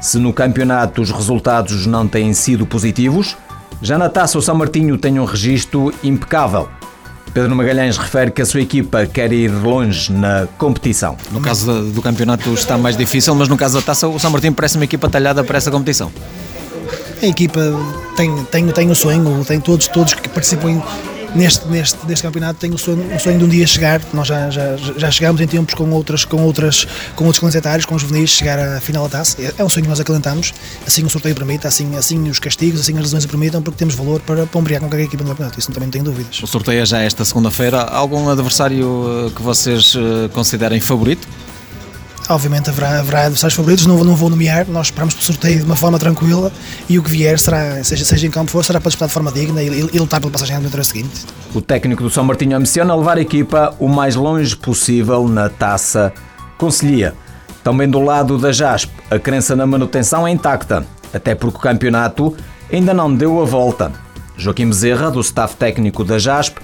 Se 0.00 0.18
no 0.18 0.32
campeonato 0.32 1.02
os 1.02 1.10
resultados 1.10 1.86
não 1.86 2.06
têm 2.06 2.32
sido 2.32 2.64
positivos, 2.64 3.36
já 3.82 3.98
na 3.98 4.08
taça, 4.08 4.38
o 4.38 4.42
São 4.42 4.54
Martinho 4.54 4.96
tem 4.96 5.18
um 5.18 5.24
registro 5.24 5.92
impecável. 6.02 6.68
Pedro 7.32 7.54
Magalhães 7.54 7.98
refere 7.98 8.30
que 8.30 8.40
a 8.40 8.46
sua 8.46 8.62
equipa 8.62 9.04
quer 9.04 9.30
ir 9.30 9.48
longe 9.48 10.10
na 10.10 10.48
competição. 10.56 11.18
No 11.30 11.40
caso 11.40 11.82
do 11.90 12.00
campeonato 12.00 12.52
está 12.54 12.78
mais 12.78 12.96
difícil, 12.96 13.34
mas 13.34 13.48
no 13.48 13.58
caso 13.58 13.78
da 13.78 13.82
taça, 13.82 14.08
o 14.08 14.18
São 14.18 14.30
Martinho 14.30 14.54
parece 14.54 14.76
uma 14.76 14.84
equipa 14.84 15.08
talhada 15.10 15.44
para 15.44 15.58
essa 15.58 15.70
competição. 15.70 16.10
A 17.22 17.26
equipa 17.26 17.60
tem, 18.16 18.44
tem, 18.44 18.66
tem 18.68 18.90
o 18.90 18.94
sonho, 18.94 19.44
tem 19.44 19.60
todos, 19.60 19.86
todos 19.88 20.14
que 20.14 20.28
participam 20.28 20.82
neste, 21.36 21.68
neste, 21.68 21.98
neste 22.06 22.22
campeonato 22.22 22.58
tenho 22.58 22.74
o 22.74 22.78
sonho, 22.78 23.14
o 23.14 23.20
sonho 23.20 23.38
de 23.38 23.44
um 23.44 23.48
dia 23.48 23.66
chegar, 23.66 24.00
nós 24.12 24.26
já, 24.26 24.50
já, 24.50 24.76
já 24.76 25.10
chegámos 25.10 25.40
em 25.40 25.46
tempos 25.46 25.74
com 25.74 25.88
outras, 25.90 26.24
com 26.24 26.42
outras, 26.42 26.86
com 27.14 27.24
outros 27.24 27.38
clãs 27.38 27.54
etários, 27.54 27.84
com 27.84 27.94
os 27.94 28.02
juvenis, 28.02 28.30
chegar 28.30 28.58
à 28.58 28.80
final 28.80 29.04
da 29.04 29.18
taça. 29.18 29.40
É, 29.40 29.54
é 29.58 29.64
um 29.64 29.68
sonho 29.68 29.84
que 29.84 29.90
nós 29.90 30.00
acalentamos, 30.00 30.52
assim 30.86 31.04
o 31.04 31.10
sorteio 31.10 31.34
permite, 31.34 31.66
assim, 31.66 31.94
assim 31.96 32.28
os 32.28 32.38
castigos, 32.38 32.80
assim 32.80 32.94
as 32.94 33.04
lesões 33.04 33.24
o 33.24 33.28
permitem, 33.28 33.60
porque 33.60 33.78
temos 33.78 33.94
valor 33.94 34.20
para, 34.20 34.46
para 34.46 34.58
ombrear 34.58 34.80
com 34.80 34.88
qualquer 34.88 35.04
equipa 35.04 35.22
do 35.22 35.30
campeonato, 35.30 35.58
isso 35.58 35.70
também 35.70 35.86
não 35.86 35.92
tenho 35.92 36.04
dúvidas. 36.04 36.42
O 36.42 36.46
sorteio 36.46 36.82
é 36.82 36.86
já 36.86 37.00
esta 37.00 37.24
segunda-feira. 37.24 37.82
Algum 37.82 38.28
adversário 38.28 39.26
eh, 39.28 39.30
que 39.34 39.42
vocês 39.42 39.94
eh, 39.94 40.28
considerem 40.32 40.80
favorito? 40.80 41.26
Obviamente 42.28 42.70
haverá, 42.70 42.98
haverá 42.98 43.20
adversários 43.22 43.54
favoritos, 43.54 43.86
não, 43.86 44.02
não 44.02 44.16
vou 44.16 44.28
nomear, 44.28 44.66
nós 44.68 44.88
esperamos 44.88 45.14
pelo 45.14 45.24
sorteio 45.24 45.58
de 45.60 45.64
uma 45.64 45.76
forma 45.76 45.98
tranquila 45.98 46.50
e 46.88 46.98
o 46.98 47.02
que 47.02 47.10
vier 47.10 47.38
será, 47.38 47.82
seja, 47.84 48.04
seja 48.04 48.26
em 48.26 48.30
campo 48.30 48.50
for, 48.50 48.64
será 48.64 48.80
para 48.80 48.88
disputar 48.88 49.08
de 49.08 49.14
forma 49.14 49.30
digna 49.30 49.62
e, 49.62 49.68
e, 49.68 49.90
e 49.92 49.98
lutar 49.98 50.20
pela 50.20 50.32
passagem 50.32 50.54
à 50.54 50.58
eliminatória 50.58 50.84
seguinte. 50.84 51.24
O 51.54 51.60
técnico 51.60 52.02
do 52.02 52.10
São 52.10 52.24
Martinho 52.24 52.56
ambiciona 52.56 52.94
levar 52.94 53.16
a 53.16 53.20
equipa 53.20 53.74
o 53.78 53.88
mais 53.88 54.16
longe 54.16 54.56
possível 54.56 55.28
na 55.28 55.48
taça 55.48 56.12
Conselhia. 56.58 57.14
Também 57.62 57.88
do 57.88 58.00
lado 58.00 58.38
da 58.38 58.52
JASP, 58.52 58.90
a 59.10 59.18
crença 59.18 59.54
na 59.54 59.66
manutenção 59.66 60.26
é 60.26 60.30
intacta, 60.30 60.86
até 61.12 61.34
porque 61.34 61.58
o 61.58 61.60
campeonato 61.60 62.36
ainda 62.72 62.92
não 62.92 63.14
deu 63.14 63.40
a 63.40 63.44
volta. 63.44 63.92
Joaquim 64.36 64.66
Bezerra, 64.66 65.10
do 65.10 65.20
staff 65.20 65.56
técnico 65.56 66.04
da 66.04 66.18
JASP, 66.18 66.60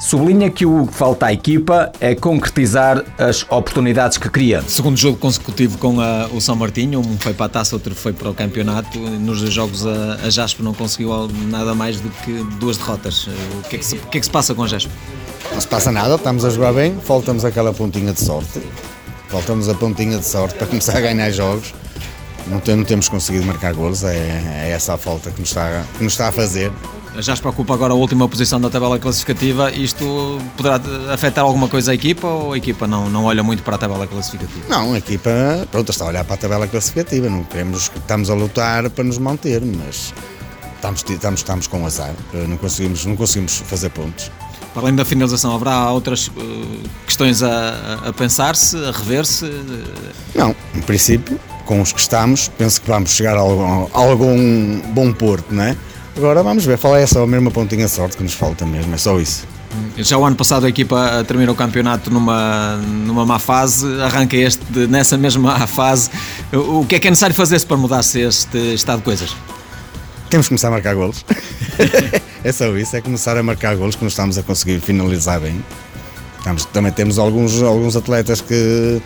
sublinha 0.00 0.50
que 0.50 0.66
o 0.66 0.86
que 0.86 0.94
falta 0.94 1.26
à 1.26 1.32
equipa 1.32 1.90
é 2.00 2.14
concretizar 2.14 3.04
as 3.18 3.44
oportunidades 3.50 4.18
que 4.18 4.28
cria. 4.28 4.62
Segundo 4.62 4.96
jogo 4.96 5.18
consecutivo 5.18 5.78
com 5.78 6.00
a, 6.00 6.26
o 6.32 6.40
São 6.40 6.56
Martinho, 6.56 7.00
um 7.00 7.16
foi 7.18 7.34
para 7.34 7.46
a 7.46 7.48
taça, 7.48 7.74
outro 7.76 7.94
foi 7.94 8.12
para 8.12 8.30
o 8.30 8.34
campeonato. 8.34 8.98
Nos 8.98 9.40
dois 9.40 9.52
jogos 9.52 9.86
a, 9.86 10.14
a 10.24 10.30
Jaspe 10.30 10.62
não 10.62 10.74
conseguiu 10.74 11.28
nada 11.48 11.74
mais 11.74 12.00
do 12.00 12.10
que 12.10 12.32
duas 12.58 12.76
derrotas. 12.76 13.28
O 13.58 13.68
que 13.68 13.76
é 13.76 13.78
que 13.78 13.84
se, 13.84 13.96
que 13.96 14.18
é 14.18 14.20
que 14.20 14.26
se 14.26 14.32
passa 14.32 14.54
com 14.54 14.62
a 14.62 14.66
Jaspe? 14.66 14.92
Não 15.52 15.60
se 15.60 15.68
passa 15.68 15.90
nada, 15.92 16.16
estamos 16.16 16.44
a 16.44 16.50
jogar 16.50 16.72
bem, 16.72 16.98
faltamos 17.00 17.44
aquela 17.44 17.72
pontinha 17.72 18.12
de 18.12 18.20
sorte. 18.20 18.60
Faltamos 19.28 19.68
a 19.68 19.74
pontinha 19.74 20.18
de 20.18 20.26
sorte 20.26 20.54
para 20.56 20.66
começar 20.66 20.96
a 20.96 21.00
ganhar 21.00 21.30
jogos. 21.30 21.74
Não, 22.48 22.60
tem, 22.60 22.76
não 22.76 22.84
temos 22.84 23.08
conseguido 23.08 23.44
marcar 23.44 23.74
golos, 23.74 24.04
é, 24.04 24.16
é 24.16 24.70
essa 24.70 24.94
a 24.94 24.98
falta 24.98 25.30
que 25.30 25.40
nos, 25.40 25.48
está, 25.48 25.84
que 25.96 26.04
nos 26.04 26.12
está 26.12 26.28
a 26.28 26.32
fazer. 26.32 26.72
Já 27.18 27.34
se 27.34 27.40
preocupa 27.40 27.72
agora 27.72 27.92
a 27.92 27.96
última 27.96 28.28
posição 28.28 28.60
da 28.60 28.68
tabela 28.68 28.98
classificativa. 28.98 29.70
Isto 29.70 30.38
poderá 30.56 30.78
afetar 31.12 31.44
alguma 31.44 31.66
coisa 31.66 31.92
a 31.92 31.94
equipa 31.94 32.26
ou 32.26 32.52
a 32.52 32.58
equipa 32.58 32.86
não, 32.86 33.08
não 33.08 33.24
olha 33.24 33.42
muito 33.42 33.62
para 33.62 33.76
a 33.76 33.78
tabela 33.78 34.06
classificativa? 34.06 34.68
Não, 34.68 34.92
a 34.92 34.98
equipa 34.98 35.30
pronto, 35.70 35.90
está 35.90 36.04
a 36.04 36.08
olhar 36.08 36.24
para 36.24 36.34
a 36.34 36.38
tabela 36.38 36.68
classificativa. 36.68 37.28
Não 37.30 37.42
queremos, 37.44 37.90
estamos 37.94 38.28
a 38.28 38.34
lutar 38.34 38.90
para 38.90 39.04
nos 39.04 39.16
manter, 39.16 39.62
mas 39.64 40.12
estamos, 40.74 41.04
estamos, 41.08 41.40
estamos 41.40 41.66
com 41.66 41.86
azar. 41.86 42.14
Não 42.32 42.58
conseguimos, 42.58 43.06
não 43.06 43.16
conseguimos 43.16 43.58
fazer 43.66 43.88
pontos. 43.90 44.30
Para 44.74 44.82
além 44.82 44.94
da 44.94 45.06
finalização, 45.06 45.54
haverá 45.54 45.90
outras 45.90 46.28
uh, 46.28 46.32
questões 47.06 47.42
a, 47.42 48.08
a 48.08 48.12
pensar-se, 48.12 48.76
a 48.84 48.90
rever-se? 48.90 49.50
Não, 50.34 50.54
em 50.74 50.82
princípio, 50.82 51.40
com 51.66 51.82
os 51.82 51.92
que 51.92 52.00
estamos, 52.00 52.48
penso 52.56 52.80
que 52.80 52.88
vamos 52.88 53.10
chegar 53.10 53.36
a 53.36 53.40
algum, 53.40 53.86
a 53.92 53.98
algum 53.98 54.80
bom 54.92 55.12
porto, 55.12 55.54
não 55.54 55.64
é? 55.64 55.76
Agora 56.16 56.42
vamos 56.42 56.64
ver, 56.64 56.78
fala 56.78 56.98
é 56.98 57.06
só 57.06 57.24
a 57.24 57.26
mesma 57.26 57.50
pontinha 57.50 57.86
sorte 57.88 58.16
que 58.16 58.22
nos 58.22 58.32
falta 58.32 58.64
mesmo, 58.64 58.94
é 58.94 58.96
só 58.96 59.20
isso. 59.20 59.46
Já 59.98 60.16
o 60.16 60.24
ano 60.24 60.36
passado 60.36 60.64
a 60.64 60.68
equipa 60.68 61.22
terminou 61.26 61.54
o 61.54 61.58
campeonato 61.58 62.10
numa, 62.10 62.76
numa 62.76 63.26
má 63.26 63.38
fase, 63.38 63.86
arranca 64.00 64.36
este 64.36 64.64
nessa 64.88 65.18
mesma 65.18 65.58
fase. 65.68 66.08
O 66.52 66.86
que 66.86 66.94
é 66.94 66.98
que 66.98 67.08
é 67.08 67.10
necessário 67.10 67.34
fazer-se 67.34 67.66
para 67.66 67.76
mudar-se 67.76 68.20
este 68.20 68.74
estado 68.74 68.98
de 68.98 69.04
coisas? 69.04 69.36
Temos 70.30 70.46
que 70.46 70.50
começar 70.50 70.68
a 70.68 70.70
marcar 70.70 70.94
golos. 70.94 71.24
é 72.42 72.52
só 72.52 72.74
isso, 72.76 72.96
é 72.96 73.00
começar 73.00 73.36
a 73.36 73.42
marcar 73.42 73.76
golos 73.76 73.96
que 73.96 74.04
nós 74.04 74.12
estamos 74.12 74.38
a 74.38 74.42
conseguir 74.42 74.80
finalizar 74.80 75.40
bem. 75.40 75.62
Estamos, 76.38 76.64
também 76.66 76.92
temos 76.92 77.18
alguns, 77.18 77.60
alguns 77.62 77.96
atletas 77.96 78.40
que 78.40 79.02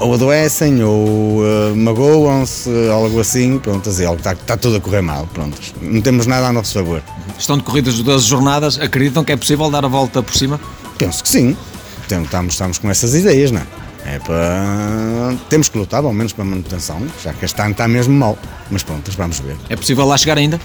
ou 0.00 0.14
adoecem 0.14 0.82
ou 0.82 1.40
uh, 1.40 1.76
magoam-se, 1.76 2.70
algo 2.90 3.20
assim, 3.20 3.58
pronto, 3.58 3.88
assim, 3.88 4.04
algo 4.04 4.18
está, 4.18 4.32
está 4.32 4.56
tudo 4.56 4.76
a 4.76 4.80
correr 4.80 5.02
mal, 5.02 5.26
pronto. 5.32 5.56
Não 5.80 6.00
temos 6.00 6.26
nada 6.26 6.48
a 6.48 6.52
nosso 6.52 6.74
favor. 6.74 7.02
Estão 7.38 7.58
decorridas 7.58 7.98
12 7.98 8.26
jornadas, 8.26 8.78
acreditam 8.78 9.24
que 9.24 9.32
é 9.32 9.36
possível 9.36 9.70
dar 9.70 9.84
a 9.84 9.88
volta 9.88 10.22
por 10.22 10.34
cima? 10.34 10.60
Penso 10.96 11.22
que 11.22 11.28
sim. 11.28 11.56
Estamos, 12.02 12.54
estamos 12.54 12.78
com 12.78 12.90
essas 12.90 13.14
ideias, 13.14 13.50
não 13.50 13.60
é? 13.60 13.66
É 14.06 14.18
para. 14.20 15.36
Temos 15.50 15.68
que 15.68 15.76
lutar, 15.76 16.02
ao 16.02 16.12
menos 16.12 16.32
para 16.32 16.42
a 16.42 16.46
manutenção, 16.46 17.06
já 17.22 17.32
que 17.34 17.44
este 17.44 17.60
ano 17.60 17.72
está 17.72 17.86
mesmo 17.86 18.14
mal. 18.14 18.38
Mas 18.70 18.82
pronto, 18.82 19.10
vamos 19.16 19.38
ver. 19.40 19.56
É 19.68 19.76
possível 19.76 20.06
lá 20.06 20.16
chegar 20.16 20.38
ainda? 20.38 20.58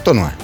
então 0.00 0.14
não 0.14 0.26
é. 0.26 0.34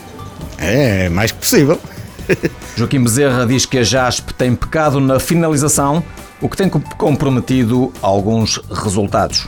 É 0.58 1.08
mais 1.08 1.30
que 1.30 1.38
possível. 1.38 1.78
Joaquim 2.76 3.02
Bezerra 3.02 3.46
diz 3.46 3.66
que 3.66 3.78
a 3.78 3.84
JASP 3.84 4.32
tem 4.34 4.54
pecado 4.54 4.98
na 5.00 5.20
finalização 5.20 6.02
o 6.40 6.48
que 6.48 6.56
tem 6.56 6.68
comprometido 6.68 7.92
alguns 8.00 8.60
resultados. 8.70 9.46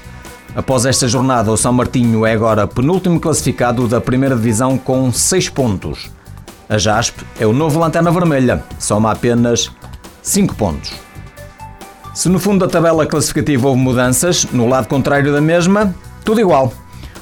Após 0.54 0.84
esta 0.84 1.08
jornada, 1.08 1.50
o 1.50 1.56
São 1.56 1.72
Martinho 1.72 2.26
é 2.26 2.32
agora 2.32 2.66
penúltimo 2.66 3.18
classificado 3.18 3.88
da 3.88 4.00
primeira 4.00 4.36
divisão 4.36 4.76
com 4.76 5.10
6 5.10 5.48
pontos. 5.48 6.10
A 6.68 6.76
JASP 6.76 7.24
é 7.40 7.46
o 7.46 7.52
novo 7.52 7.78
Lanterna 7.78 8.10
Vermelha, 8.10 8.62
soma 8.78 9.10
apenas 9.10 9.70
5 10.22 10.54
pontos. 10.54 10.92
Se 12.14 12.28
no 12.28 12.38
fundo 12.38 12.66
da 12.66 12.70
tabela 12.70 13.06
classificativa 13.06 13.68
houve 13.68 13.80
mudanças, 13.80 14.44
no 14.52 14.68
lado 14.68 14.86
contrário 14.86 15.32
da 15.32 15.40
mesma, 15.40 15.94
tudo 16.22 16.40
igual. 16.40 16.70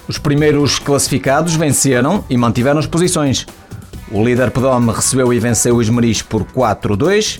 Os 0.08 0.18
primeiros 0.18 0.80
classificados 0.80 1.54
venceram 1.54 2.24
e 2.28 2.36
mantiveram 2.36 2.80
as 2.80 2.86
posições. 2.86 3.46
O 4.10 4.24
líder 4.24 4.50
Pedome 4.50 4.90
recebeu 4.90 5.32
e 5.32 5.38
venceu 5.38 5.76
o 5.76 5.82
Esmeriz 5.82 6.20
por 6.20 6.42
4-2 6.42 7.38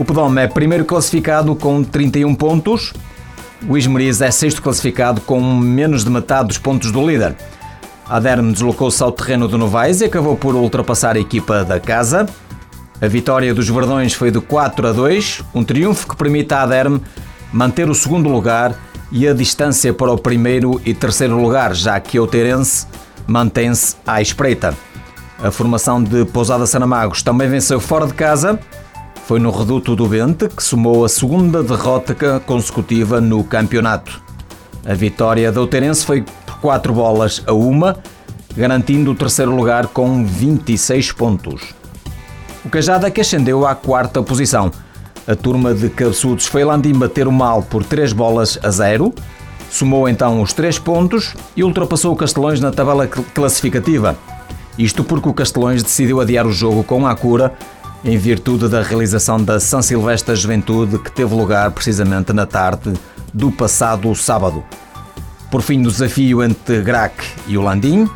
o 0.00 0.04
Pedome 0.04 0.40
é 0.40 0.48
primeiro 0.48 0.86
classificado 0.86 1.54
com 1.54 1.84
31 1.84 2.34
pontos. 2.34 2.94
O 3.68 3.76
Ismeriz 3.76 4.22
é 4.22 4.30
sexto 4.30 4.62
classificado 4.62 5.20
com 5.20 5.38
menos 5.58 6.04
de 6.04 6.10
metade 6.10 6.48
dos 6.48 6.56
pontos 6.56 6.90
do 6.90 7.06
líder. 7.06 7.36
A 8.08 8.18
Derme 8.18 8.50
deslocou-se 8.50 9.02
ao 9.02 9.12
terreno 9.12 9.46
do 9.46 9.58
Novais 9.58 10.00
e 10.00 10.06
acabou 10.06 10.38
por 10.38 10.54
ultrapassar 10.54 11.16
a 11.16 11.20
equipa 11.20 11.66
da 11.66 11.78
casa. 11.78 12.26
A 12.98 13.06
vitória 13.06 13.52
dos 13.52 13.68
Verdões 13.68 14.14
foi 14.14 14.30
de 14.30 14.40
4 14.40 14.88
a 14.88 14.92
2, 14.92 15.42
um 15.54 15.62
triunfo 15.62 16.08
que 16.08 16.16
permite 16.16 16.54
à 16.54 16.64
Derme 16.64 17.02
manter 17.52 17.90
o 17.90 17.94
segundo 17.94 18.26
lugar 18.30 18.74
e 19.12 19.28
a 19.28 19.34
distância 19.34 19.92
para 19.92 20.10
o 20.10 20.16
primeiro 20.16 20.80
e 20.82 20.94
terceiro 20.94 21.38
lugar, 21.38 21.74
já 21.74 22.00
que 22.00 22.18
o 22.18 22.26
Teirense 22.26 22.86
mantém-se 23.26 23.96
à 24.06 24.22
espreita. 24.22 24.74
A 25.42 25.50
formação 25.50 26.02
de 26.02 26.24
Pousada 26.24 26.66
Sanamagos 26.66 27.22
também 27.22 27.50
venceu 27.50 27.78
fora 27.78 28.06
de 28.06 28.14
casa 28.14 28.58
foi 29.30 29.38
no 29.38 29.52
reduto 29.52 29.94
do 29.94 30.08
Bente 30.08 30.48
que 30.48 30.60
somou 30.60 31.04
a 31.04 31.08
segunda 31.08 31.62
derrota 31.62 32.40
consecutiva 32.40 33.20
no 33.20 33.44
campeonato. 33.44 34.20
A 34.84 34.92
vitória 34.92 35.52
da 35.52 35.60
Outeirense 35.60 36.04
foi 36.04 36.22
por 36.22 36.58
4 36.58 36.92
bolas 36.92 37.40
a 37.46 37.52
uma, 37.52 37.96
garantindo 38.56 39.12
o 39.12 39.14
terceiro 39.14 39.54
lugar 39.54 39.86
com 39.86 40.24
26 40.24 41.12
pontos. 41.12 41.62
O 42.64 42.68
Cajada 42.68 43.08
que 43.08 43.20
ascendeu 43.20 43.64
à 43.64 43.72
quarta 43.72 44.20
posição. 44.20 44.72
A 45.28 45.36
turma 45.36 45.74
de 45.74 45.88
cabeçudos 45.90 46.48
foi 46.48 46.64
Landim 46.64 46.94
bater 46.94 47.28
o 47.28 47.32
mal 47.32 47.62
por 47.62 47.84
3 47.84 48.12
bolas 48.12 48.58
a 48.64 48.68
0, 48.68 49.14
somou 49.70 50.08
então 50.08 50.42
os 50.42 50.52
3 50.52 50.76
pontos 50.80 51.36
e 51.56 51.62
ultrapassou 51.62 52.12
o 52.12 52.16
Castelões 52.16 52.58
na 52.58 52.72
tabela 52.72 53.06
classificativa. 53.06 54.18
Isto 54.76 55.04
porque 55.04 55.28
o 55.28 55.34
Castelões 55.34 55.84
decidiu 55.84 56.20
adiar 56.20 56.48
o 56.48 56.52
jogo 56.52 56.82
com 56.82 57.06
a 57.06 57.14
cura 57.14 57.54
em 58.04 58.16
virtude 58.16 58.68
da 58.68 58.82
realização 58.82 59.42
da 59.42 59.60
São 59.60 59.82
Silvestre 59.82 60.34
Juventude 60.34 60.98
que 60.98 61.12
teve 61.12 61.34
lugar 61.34 61.70
precisamente 61.70 62.32
na 62.32 62.46
tarde 62.46 62.94
do 63.32 63.52
passado 63.52 64.14
sábado. 64.14 64.64
Por 65.50 65.62
fim 65.62 65.82
do 65.82 65.90
desafio 65.90 66.42
entre 66.42 66.80
Grac 66.80 67.14
e 67.46 67.58
o 67.58 67.62
Landim, 67.62 68.08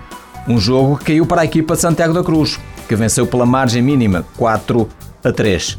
um 0.48 0.58
jogo 0.58 0.96
que 0.96 1.06
caiu 1.06 1.26
para 1.26 1.42
a 1.42 1.44
equipa 1.44 1.74
de 1.74 1.80
Santiago 1.80 2.14
da 2.14 2.22
Cruz, 2.22 2.58
que 2.88 2.96
venceu 2.96 3.26
pela 3.26 3.44
margem 3.44 3.82
mínima 3.82 4.24
4 4.36 4.88
a 5.22 5.32
3. 5.32 5.78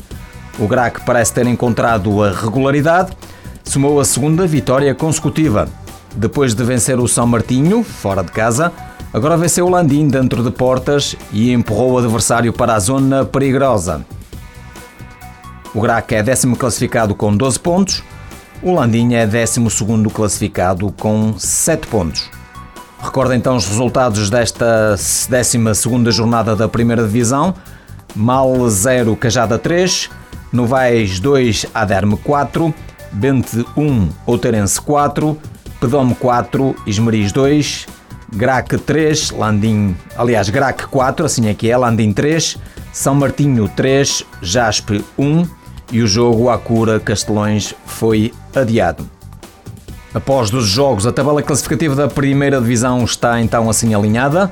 O 0.59 0.67
Grac 0.67 1.01
parece 1.05 1.33
ter 1.33 1.47
encontrado 1.47 2.23
a 2.23 2.31
regularidade, 2.31 3.11
somou 3.63 3.99
a 3.99 4.05
segunda 4.05 4.45
vitória 4.45 4.93
consecutiva. 4.93 5.67
Depois 6.15 6.53
de 6.53 6.63
vencer 6.63 6.99
o 6.99 7.07
São 7.07 7.27
Martinho, 7.27 7.83
fora 7.83 8.23
de 8.23 8.31
casa, 8.31 8.71
Agora 9.15 9.37
venceu 9.37 9.65
o 9.65 9.69
Landim 9.69 10.09
dentro 10.09 10.43
de 10.43 10.51
portas 10.51 11.15
e 11.31 11.53
empurrou 11.53 11.93
o 11.93 11.97
adversário 11.99 12.51
para 12.51 12.75
a 12.75 12.79
zona 12.79 13.23
perigosa. 13.23 14.05
O 15.73 15.79
Grac 15.79 16.13
é 16.13 16.21
décimo 16.21 16.57
classificado 16.57 17.15
com 17.15 17.33
12 17.33 17.57
pontos, 17.57 18.03
o 18.61 18.73
Landim 18.73 19.13
é 19.13 19.25
décimo 19.25 19.69
segundo 19.69 20.09
classificado 20.09 20.91
com 20.99 21.33
7 21.39 21.87
pontos. 21.87 22.29
Recorda 23.01 23.33
então 23.37 23.55
os 23.55 23.65
resultados 23.65 24.29
desta 24.29 24.97
12 24.97 25.75
segunda 25.75 26.11
jornada 26.11 26.53
da 26.53 26.67
primeira 26.67 27.03
divisão. 27.03 27.55
Mal 28.13 28.69
0, 28.69 29.15
Cajada 29.15 29.57
3, 29.57 30.09
Novais 30.51 31.21
2, 31.21 31.67
Aderme 31.73 32.17
4, 32.17 32.73
Bente 33.13 33.65
1, 33.77 34.09
Outeirense 34.25 34.81
4, 34.81 35.37
Pedome 35.79 36.13
4, 36.15 36.75
Esmeriz 36.85 37.31
2, 37.31 37.94
Grac 38.35 38.77
3, 38.77 39.31
Landim, 39.31 39.95
aliás, 40.17 40.49
Grac 40.49 40.87
4, 40.87 41.25
assim 41.25 41.47
é 41.47 41.53
que 41.53 41.71
é, 41.71 41.77
Landim 41.77 42.11
3, 42.11 42.57
São 42.91 43.15
Martinho 43.15 43.69
3, 43.69 44.25
Jaspe 44.41 45.03
1 45.17 45.47
e 45.91 46.01
o 46.01 46.07
jogo 46.07 46.49
à 46.49 46.57
cura 46.57 46.99
Castelões 46.99 47.73
foi 47.85 48.33
adiado. 48.53 49.09
Após 50.13 50.49
dos 50.49 50.65
jogos, 50.65 51.07
a 51.07 51.11
tabela 51.11 51.41
classificativa 51.41 51.95
da 51.95 52.07
primeira 52.07 52.59
divisão 52.59 53.03
está 53.03 53.39
então 53.41 53.69
assim 53.69 53.93
alinhada. 53.93 54.51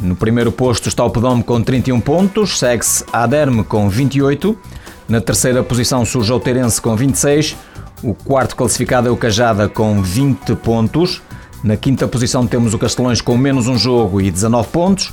No 0.00 0.16
primeiro 0.16 0.50
posto 0.50 0.88
está 0.88 1.04
o 1.04 1.10
Pedome 1.10 1.42
com 1.42 1.62
31 1.62 2.00
pontos, 2.00 2.58
segue-se 2.58 3.04
a 3.12 3.24
Aderme 3.24 3.62
com 3.62 3.88
28. 3.88 4.58
Na 5.06 5.20
terceira 5.20 5.62
posição 5.62 6.04
surge 6.04 6.32
o 6.32 6.40
Teirense 6.40 6.80
com 6.80 6.96
26. 6.96 7.56
O 8.02 8.14
quarto 8.14 8.56
classificado 8.56 9.08
é 9.08 9.10
o 9.10 9.16
Cajada 9.16 9.68
com 9.68 10.02
20 10.02 10.56
pontos. 10.56 11.22
Na 11.62 11.76
quinta 11.76 12.08
posição 12.08 12.44
temos 12.44 12.74
o 12.74 12.78
Castelões 12.78 13.20
com 13.20 13.36
menos 13.36 13.68
um 13.68 13.78
jogo 13.78 14.20
e 14.20 14.32
19 14.32 14.68
pontos. 14.68 15.12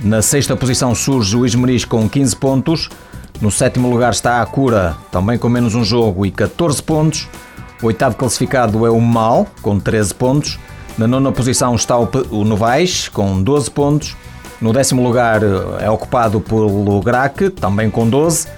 Na 0.00 0.22
sexta 0.22 0.56
posição 0.56 0.94
surge 0.94 1.36
o 1.36 1.44
Esmeriz 1.44 1.84
com 1.84 2.08
15 2.08 2.36
pontos. 2.36 2.88
No 3.42 3.50
sétimo 3.50 3.90
lugar 3.90 4.12
está 4.12 4.40
a 4.40 4.46
Cura, 4.46 4.96
também 5.12 5.36
com 5.36 5.50
menos 5.50 5.74
um 5.74 5.84
jogo 5.84 6.24
e 6.24 6.30
14 6.30 6.82
pontos. 6.82 7.28
O 7.82 7.86
oitavo 7.86 8.16
classificado 8.16 8.86
é 8.86 8.90
o 8.90 8.98
Mal, 8.98 9.46
com 9.60 9.78
13 9.78 10.14
pontos. 10.14 10.58
Na 10.96 11.06
nona 11.06 11.30
posição 11.30 11.74
está 11.74 11.98
o 11.98 12.44
Novais, 12.44 13.08
com 13.08 13.42
12 13.42 13.70
pontos. 13.70 14.16
No 14.62 14.72
décimo 14.72 15.02
lugar 15.02 15.42
é 15.78 15.90
ocupado 15.90 16.40
pelo 16.40 17.02
Grac, 17.02 17.50
também 17.50 17.90
com 17.90 18.08
12. 18.08 18.48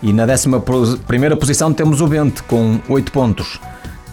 E 0.00 0.12
na 0.12 0.24
décima 0.24 0.62
primeira 1.04 1.36
posição 1.36 1.72
temos 1.72 2.00
o 2.00 2.06
Bente, 2.06 2.44
com 2.44 2.78
8 2.88 3.10
pontos. 3.10 3.58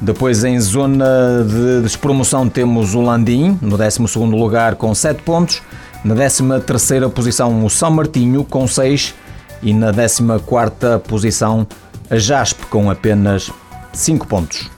Depois 0.06 0.44
em 0.44 0.60
zona 0.60 1.44
de 1.44 1.82
despromoção 1.82 2.48
temos 2.48 2.94
o 2.94 3.02
Landim, 3.02 3.58
no 3.60 3.76
12 3.76 4.20
lugar 4.20 4.76
com 4.76 4.94
7 4.94 5.24
pontos. 5.24 5.64
Na 6.04 6.14
13 6.14 7.10
posição 7.10 7.66
o 7.66 7.70
São 7.72 7.90
Martinho 7.90 8.44
com 8.44 8.68
6 8.68 9.16
e 9.64 9.74
na 9.74 9.92
14 9.92 11.00
posição 11.08 11.66
a 12.08 12.18
Jaspe 12.18 12.68
com 12.68 12.92
apenas 12.92 13.50
5 13.94 14.28
pontos. 14.28 14.70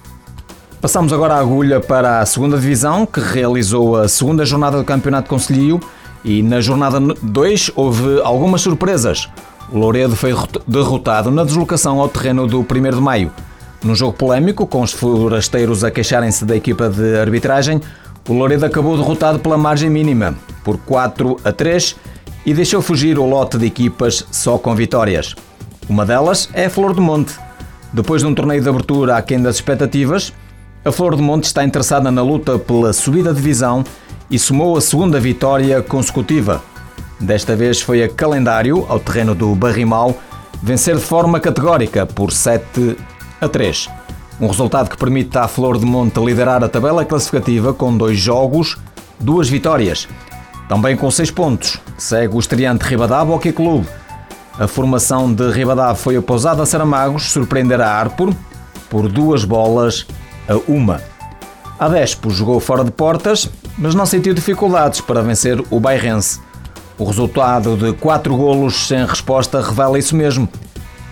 Passamos 0.80 1.12
agora 1.12 1.34
a 1.34 1.40
agulha 1.40 1.82
para 1.82 2.22
a 2.22 2.26
segunda 2.26 2.58
divisão, 2.58 3.06
que 3.06 3.20
realizou 3.20 3.98
a 3.98 4.08
segunda 4.08 4.46
jornada 4.46 4.78
do 4.78 4.86
Campeonato 4.86 5.28
Conselhio 5.28 5.82
e 6.24 6.42
na 6.42 6.62
jornada 6.62 7.02
2 7.02 7.72
houve 7.76 8.22
algumas 8.22 8.62
surpresas. 8.62 9.28
O 9.74 9.78
Louredo 9.78 10.16
foi 10.16 10.34
derrotado 10.66 11.30
na 11.32 11.44
deslocação 11.44 12.00
ao 12.00 12.08
terreno 12.08 12.48
do 12.48 12.62
1 12.62 12.64
de 12.96 13.02
maio. 13.02 13.30
Num 13.84 13.96
jogo 13.96 14.14
polémico, 14.14 14.66
com 14.66 14.82
os 14.82 14.92
forasteiros 14.92 15.84
a 15.84 15.92
queixarem-se 15.92 16.46
da 16.46 16.56
equipa 16.56 16.90
de 16.90 17.18
arbitragem, 17.18 17.82
o 18.28 18.34
Louredo 18.34 18.66
acabou 18.66 18.98
derrotado 18.98 19.40
pela 19.40 19.58
margem 19.58 19.90
mínima, 19.90 20.36
por 20.64 20.78
4 20.78 21.38
a 21.44 21.52
3, 21.52 21.96
e 22.46 22.54
deixou 22.54 22.82
fugir 22.82 23.20
o 23.20 23.26
lote 23.26 23.58
de 23.58 23.66
equipas 23.66 24.26
só 24.32 24.58
com 24.58 24.76
vitórias. 24.76 25.36
Uma 25.88 26.06
delas 26.06 26.50
é 26.54 26.66
a 26.66 26.70
Flor 26.70 26.94
do 26.94 27.02
Monte. 27.02 27.34
Depois 27.94 28.22
de 28.22 28.28
um 28.28 28.34
torneio 28.34 28.62
de 28.62 28.68
abertura 28.68 29.16
aquém 29.16 29.42
das 29.42 29.56
expectativas, 29.56 30.34
a 30.84 30.92
Flor 30.92 31.16
do 31.16 31.24
Monte 31.24 31.46
está 31.46 31.64
interessada 31.64 32.12
na 32.12 32.22
luta 32.22 32.58
pela 32.58 32.92
subida 32.94 33.30
de 33.30 33.38
divisão 33.38 33.84
e 34.30 34.38
somou 34.38 34.76
a 34.76 34.82
segunda 34.82 35.20
vitória 35.20 35.82
consecutiva. 35.82 36.62
Desta 37.20 37.56
vez 37.56 37.82
foi 37.82 38.04
a 38.04 38.10
calendário, 38.10 38.86
ao 38.90 39.00
terreno 39.00 39.34
do 39.34 39.54
Barrimal, 39.56 40.16
vencer 40.62 40.96
de 40.96 41.02
forma 41.02 41.40
categórica 41.40 42.06
por 42.06 42.32
7 42.32 42.98
a 43.40 43.48
3. 43.48 43.90
Um 44.40 44.48
resultado 44.48 44.90
que 44.90 44.98
permite 44.98 45.38
à 45.38 45.48
Flor 45.48 45.78
de 45.78 45.86
Monte 45.86 46.20
liderar 46.20 46.64
a 46.64 46.70
tabela 46.70 47.04
classificativa 47.04 47.74
com 47.74 47.98
dois 47.98 48.18
jogos, 48.18 48.78
duas 49.20 49.50
vitórias. 49.50 50.08
Também 50.70 50.96
com 50.96 51.10
seis 51.10 51.32
pontos, 51.32 51.80
segue 51.98 52.36
o 52.36 52.40
estreante 52.40 52.84
Ribadava 52.84 53.34
Hockey 53.34 53.52
Clube. 53.52 53.88
A 54.60 54.68
formação 54.68 55.34
de 55.34 55.50
Ribadava 55.52 55.96
foi 55.96 56.18
a 56.18 56.22
Pousada 56.22 56.66
Saramagos 56.66 57.32
surpreender 57.32 57.80
a 57.82 57.90
Arpur 57.90 58.34
por 58.90 59.08
duas 59.08 59.46
bolas 59.46 60.06
a 60.48 60.56
uma. 60.72 61.02
A 61.80 61.88
Despo 61.88 62.30
jogou 62.30 62.60
fora 62.60 62.84
de 62.84 62.92
portas, 62.92 63.50
mas 63.78 63.94
não 63.94 64.06
sentiu 64.06 64.34
dificuldades 64.34 65.00
para 65.00 65.22
vencer 65.22 65.64
o 65.70 65.80
Bairrense. 65.80 66.40
O 66.98 67.06
resultado 67.06 67.78
de 67.78 67.94
4 67.94 68.36
golos 68.36 68.88
sem 68.88 69.06
resposta 69.06 69.62
revela 69.62 70.00
isso 70.00 70.16
mesmo. 70.16 70.50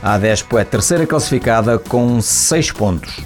A 0.06 0.14
Adespo 0.14 0.60
é 0.60 0.64
terceira 0.64 1.08
classificada 1.08 1.80
com 1.80 2.22
6 2.22 2.74
pontos. 2.74 3.22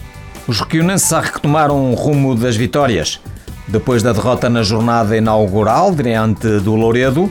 Os 0.48 0.62
requionenses 0.62 1.12
retomaram 1.12 1.92
o 1.92 1.94
rumo 1.94 2.34
das 2.34 2.56
vitórias. 2.56 3.20
Depois 3.68 4.02
da 4.02 4.14
derrota 4.14 4.50
na 4.50 4.64
jornada 4.64 5.18
inaugural 5.18 5.94
diante 5.94 6.48
do 6.62 6.76
Louredo, 6.76 7.30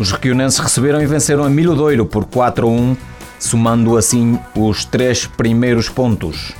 os 0.00 0.10
requionenses 0.10 0.58
receberam 0.58 1.00
e 1.00 1.06
venceram 1.06 1.44
a 1.44 1.48
Milhodoiro 1.48 2.06
por 2.06 2.24
4 2.24 2.66
a 2.66 2.70
1, 2.72 2.96
somando 3.38 3.96
assim 3.96 4.36
os 4.56 4.84
três 4.84 5.26
primeiros 5.26 5.88
pontos. 5.88 6.52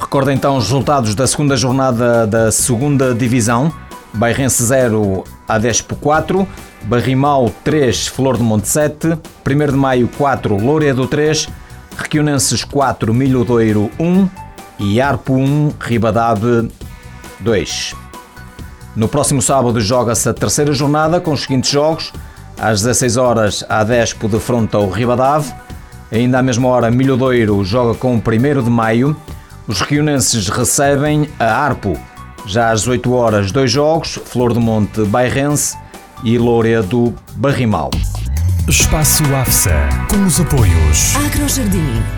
Recorda 0.00 0.32
então 0.32 0.56
os 0.56 0.64
resultados 0.64 1.14
da 1.14 1.26
segunda 1.26 1.54
jornada 1.54 2.26
da 2.26 2.50
segunda 2.50 3.14
divisão. 3.14 3.70
Bairrense 4.14 4.64
0, 4.64 5.22
Adespo 5.46 5.96
4, 5.96 6.48
Barrimal 6.84 7.52
3, 7.64 8.06
Flor 8.06 8.36
de 8.36 8.42
Monte 8.42 8.68
7, 8.68 9.18
1 9.46 9.66
de 9.66 9.72
Maio 9.72 10.08
4, 10.16 10.56
Louredo 10.56 11.06
3, 11.06 11.48
Requionenses 11.96 12.64
4, 12.64 13.12
Milhodoiro 13.12 13.90
1 13.98 14.28
e 14.78 15.00
Arpo 15.00 15.34
1, 15.34 15.72
Ribadave 15.80 16.70
2. 17.40 17.94
No 18.96 19.08
próximo 19.08 19.42
sábado 19.42 19.80
joga-se 19.80 20.28
a 20.28 20.34
terceira 20.34 20.72
jornada 20.72 21.20
com 21.20 21.32
os 21.32 21.42
seguintes 21.42 21.70
jogos. 21.70 22.12
Às 22.58 22.80
16 22.82 23.16
horas, 23.16 23.64
a 23.68 23.84
Despo 23.84 24.28
defronta 24.28 24.78
o 24.78 24.90
Ribadave. 24.90 25.52
Ainda 26.10 26.38
à 26.38 26.42
mesma 26.42 26.68
hora, 26.68 26.90
Milhodoiro 26.90 27.62
joga 27.64 27.96
com 27.96 28.14
o 28.14 28.18
1 28.18 28.62
de 28.62 28.70
Maio. 28.70 29.16
Os 29.66 29.80
requionenses 29.80 30.48
recebem 30.48 31.28
a 31.38 31.44
Arpo. 31.44 31.98
Já 32.46 32.70
às 32.70 32.80
18 32.80 33.12
horas, 33.12 33.52
dois 33.52 33.70
jogos, 33.70 34.18
Flor 34.24 34.54
do 34.54 34.60
Monte 34.60 35.02
Bairrense 35.02 35.76
e 36.24 36.38
Louredo 36.38 37.14
Barrimal. 37.36 37.90
Espaço 38.68 39.22
AFSA, 39.34 39.88
com 40.10 40.26
os 40.26 40.40
apoios. 40.40 41.16
Agrojardim. 41.16 42.17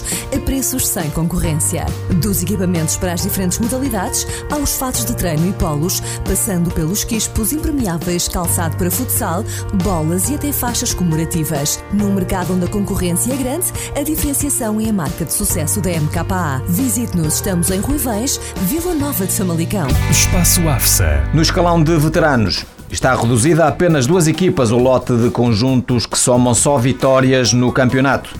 a 0.00 0.38
preços 0.38 0.86
sem 0.86 1.10
concorrência. 1.10 1.84
Dos 2.20 2.42
equipamentos 2.42 2.96
para 2.96 3.12
as 3.12 3.22
diferentes 3.22 3.58
modalidades, 3.58 4.26
aos 4.50 4.76
fatos 4.76 5.04
de 5.04 5.16
treino 5.16 5.48
e 5.48 5.52
polos, 5.52 6.00
passando 6.24 6.70
pelos 6.70 7.04
quispos 7.04 7.52
impermeáveis, 7.52 8.28
calçado 8.28 8.76
para 8.76 8.90
futsal, 8.90 9.44
bolas 9.82 10.30
e 10.30 10.36
até 10.36 10.52
faixas 10.52 10.94
comemorativas. 10.94 11.82
Num 11.92 12.14
mercado 12.14 12.54
onde 12.54 12.64
a 12.64 12.68
concorrência 12.68 13.32
é 13.32 13.36
grande, 13.36 13.66
a 13.96 14.02
diferenciação 14.02 14.80
é 14.80 14.88
a 14.88 14.92
marca 14.92 15.24
de 15.24 15.32
sucesso 15.32 15.80
da 15.80 15.90
MKA. 15.90 16.62
Visite-nos, 16.68 17.34
estamos 17.34 17.70
em 17.70 17.80
Ruivães, 17.80 18.40
Vila 18.62 18.94
Nova 18.94 19.26
de 19.26 19.32
Famalicão. 19.32 19.88
Espaço 20.10 20.66
AFSA. 20.68 21.28
No 21.34 21.42
escalão 21.42 21.82
de 21.82 21.96
veteranos, 21.98 22.64
Está 22.92 23.14
reduzida 23.14 23.64
a 23.64 23.68
apenas 23.68 24.06
duas 24.06 24.26
equipas 24.26 24.70
o 24.70 24.76
lote 24.76 25.16
de 25.16 25.30
conjuntos 25.30 26.04
que 26.04 26.18
somam 26.18 26.52
só 26.52 26.76
vitórias 26.76 27.54
no 27.54 27.72
campeonato. 27.72 28.38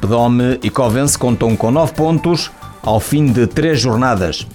Pedome 0.00 0.58
e 0.62 0.70
Covense 0.70 1.18
contam 1.18 1.56
com 1.56 1.70
9 1.70 1.92
pontos 1.92 2.50
ao 2.82 3.00
fim 3.00 3.26
de 3.26 3.46
três 3.46 3.80
jornadas. 3.80 4.46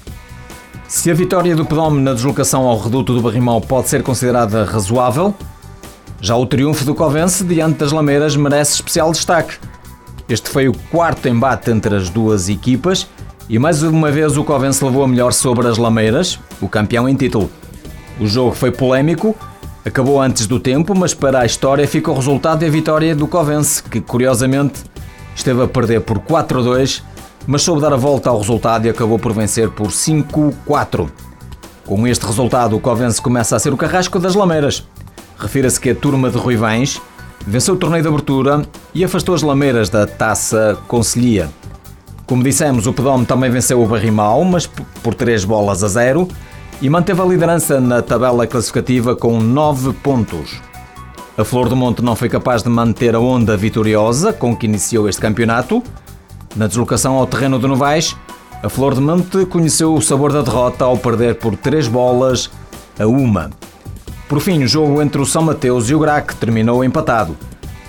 Se 0.87 1.09
a 1.09 1.13
vitória 1.13 1.55
do 1.55 1.65
Pedome 1.65 2.01
na 2.01 2.13
deslocação 2.13 2.67
ao 2.67 2.79
reduto 2.79 3.13
do 3.13 3.21
Barrimão 3.21 3.59
pode 3.61 3.89
ser 3.89 4.03
considerada 4.03 4.63
razoável, 4.65 5.33
já 6.19 6.35
o 6.35 6.45
triunfo 6.45 6.85
do 6.85 6.93
Covense 6.93 7.43
diante 7.43 7.79
das 7.79 7.91
Lameiras 7.91 8.35
merece 8.35 8.75
especial 8.75 9.11
destaque. 9.11 9.57
Este 10.29 10.49
foi 10.49 10.67
o 10.67 10.73
quarto 10.91 11.27
embate 11.27 11.71
entre 11.71 11.95
as 11.95 12.09
duas 12.09 12.47
equipas 12.47 13.07
e 13.49 13.59
mais 13.59 13.83
uma 13.83 14.11
vez 14.11 14.37
o 14.37 14.43
Covense 14.43 14.83
levou 14.83 15.03
a 15.03 15.07
melhor 15.07 15.33
sobre 15.33 15.67
as 15.67 15.77
Lameiras, 15.77 16.39
o 16.61 16.69
campeão 16.69 17.09
em 17.09 17.15
título. 17.15 17.49
O 18.19 18.27
jogo 18.27 18.55
foi 18.55 18.71
polémico, 18.71 19.35
acabou 19.83 20.21
antes 20.21 20.45
do 20.45 20.59
tempo, 20.59 20.95
mas 20.95 21.13
para 21.13 21.39
a 21.39 21.45
história 21.45 21.87
fica 21.87 22.11
o 22.11 22.13
resultado 22.13 22.63
e 22.63 22.67
a 22.67 22.71
vitória 22.71 23.15
do 23.15 23.27
Covense, 23.27 23.83
que 23.83 23.99
curiosamente 23.99 24.83
esteve 25.35 25.63
a 25.63 25.67
perder 25.67 26.01
por 26.01 26.19
4 26.19 26.59
a 26.59 26.63
2, 26.63 27.03
mas 27.47 27.61
soube 27.61 27.81
dar 27.81 27.93
a 27.93 27.97
volta 27.97 28.29
ao 28.29 28.37
resultado 28.37 28.85
e 28.85 28.89
acabou 28.89 29.17
por 29.17 29.33
vencer 29.33 29.69
por 29.69 29.87
5-4. 29.87 31.09
Com 31.85 32.07
este 32.07 32.25
resultado, 32.25 32.75
o 32.75 32.79
Covense 32.79 33.21
começa 33.21 33.55
a 33.55 33.59
ser 33.59 33.73
o 33.73 33.77
carrasco 33.77 34.19
das 34.19 34.35
Lameiras. 34.35 34.87
Refira-se 35.37 35.79
que 35.79 35.89
a 35.89 35.95
turma 35.95 36.29
de 36.29 36.37
Ruivães 36.37 37.01
venceu 37.45 37.73
o 37.73 37.77
torneio 37.77 38.03
de 38.03 38.07
abertura 38.07 38.61
e 38.93 39.03
afastou 39.03 39.33
as 39.33 39.41
Lameiras 39.41 39.89
da 39.89 40.05
Taça 40.05 40.77
Conselhia. 40.87 41.49
Como 42.25 42.43
dissemos, 42.43 42.87
o 42.87 42.93
Pedome 42.93 43.25
também 43.25 43.49
venceu 43.49 43.81
o 43.81 43.87
Barrimal, 43.87 44.43
mas 44.45 44.67
por 44.67 45.13
3 45.13 45.43
bolas 45.43 45.83
a 45.83 45.87
0 45.87 46.27
e 46.81 46.89
manteve 46.89 47.21
a 47.21 47.25
liderança 47.25 47.79
na 47.81 48.01
tabela 48.01 48.47
classificativa 48.47 49.15
com 49.15 49.39
9 49.39 49.93
pontos. 49.93 50.61
A 51.41 51.43
Flor 51.43 51.67
do 51.67 51.75
Monte 51.75 52.03
não 52.03 52.15
foi 52.15 52.29
capaz 52.29 52.61
de 52.61 52.69
manter 52.69 53.15
a 53.15 53.19
onda 53.19 53.57
vitoriosa 53.57 54.31
com 54.31 54.55
que 54.55 54.67
iniciou 54.67 55.09
este 55.09 55.19
campeonato. 55.19 55.81
Na 56.55 56.67
deslocação 56.67 57.15
ao 57.15 57.25
terreno 57.25 57.57
de 57.57 57.65
Novais, 57.65 58.15
a 58.61 58.69
Flor 58.69 58.93
do 58.93 59.01
Monte 59.01 59.47
conheceu 59.47 59.91
o 59.95 60.01
sabor 60.03 60.31
da 60.31 60.43
derrota 60.43 60.85
ao 60.85 60.95
perder 60.95 61.39
por 61.39 61.57
3 61.57 61.87
bolas 61.87 62.51
a 62.99 63.07
uma. 63.07 63.49
Por 64.29 64.39
fim, 64.39 64.63
o 64.63 64.67
jogo 64.67 65.01
entre 65.01 65.19
o 65.19 65.25
São 65.25 65.41
Mateus 65.41 65.89
e 65.89 65.95
o 65.95 65.99
Grac 65.99 66.35
terminou 66.35 66.83
empatado. 66.83 67.35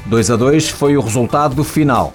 2 0.07 0.31
a 0.31 0.37
2 0.37 0.71
foi 0.71 0.97
o 0.97 1.03
resultado 1.03 1.55
do 1.55 1.62
final. 1.62 2.15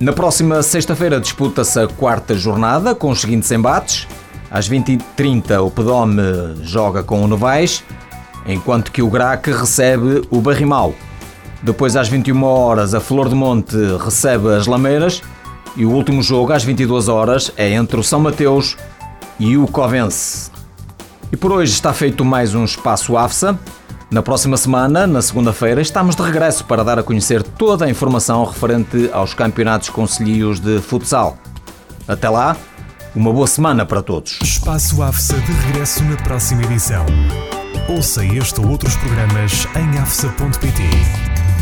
Na 0.00 0.12
próxima 0.12 0.64
sexta-feira 0.64 1.20
disputa-se 1.20 1.78
a 1.78 1.86
quarta 1.86 2.34
jornada 2.34 2.92
com 2.92 3.08
os 3.08 3.20
seguintes 3.20 3.52
embates. 3.52 4.08
Às 4.50 4.68
20h30 4.68 5.64
o 5.64 5.70
Pedome 5.70 6.22
joga 6.62 7.04
com 7.04 7.22
o 7.22 7.28
Novais, 7.28 7.84
enquanto 8.46 8.92
que 8.92 9.02
o 9.02 9.10
Grac 9.10 9.50
recebe 9.50 10.22
o 10.30 10.40
Barrimal. 10.40 10.94
Depois 11.62 11.96
às 11.96 12.08
21 12.08 12.42
horas 12.44 12.94
a 12.94 13.00
Flor 13.00 13.28
de 13.28 13.34
Monte 13.34 13.76
recebe 14.04 14.54
as 14.54 14.66
Lameiras 14.66 15.22
e 15.76 15.84
o 15.84 15.90
último 15.90 16.22
jogo 16.22 16.52
às 16.52 16.62
22 16.62 17.08
horas 17.08 17.52
é 17.56 17.70
entre 17.70 17.98
o 17.98 18.02
São 18.02 18.20
Mateus 18.20 18.76
e 19.38 19.56
o 19.56 19.66
Covense. 19.66 20.50
E 21.32 21.36
por 21.36 21.50
hoje 21.50 21.72
está 21.72 21.92
feito 21.92 22.24
mais 22.24 22.54
um 22.54 22.64
Espaço 22.64 23.16
AFSA. 23.16 23.58
Na 24.10 24.22
próxima 24.22 24.56
semana, 24.56 25.06
na 25.06 25.20
segunda-feira, 25.20 25.80
estamos 25.80 26.14
de 26.14 26.22
regresso 26.22 26.64
para 26.66 26.84
dar 26.84 26.98
a 26.98 27.02
conhecer 27.02 27.42
toda 27.42 27.86
a 27.86 27.90
informação 27.90 28.44
referente 28.44 29.10
aos 29.12 29.34
campeonatos 29.34 29.88
concelhios 29.88 30.60
de 30.60 30.80
futsal. 30.80 31.36
Até 32.06 32.28
lá, 32.28 32.56
uma 33.16 33.32
boa 33.32 33.46
semana 33.46 33.84
para 33.84 34.02
todos. 34.02 34.38
Espaço 34.42 35.02
AFSA 35.02 35.36
de 35.40 35.52
regresso 35.52 36.04
na 36.04 36.16
próxima 36.16 36.62
edição. 36.62 37.04
Ouça 37.88 38.24
este 38.24 38.58
ou 38.60 38.68
outros 38.70 38.96
programas 38.96 39.68
em 39.76 39.98
afsa.pt. 39.98 40.82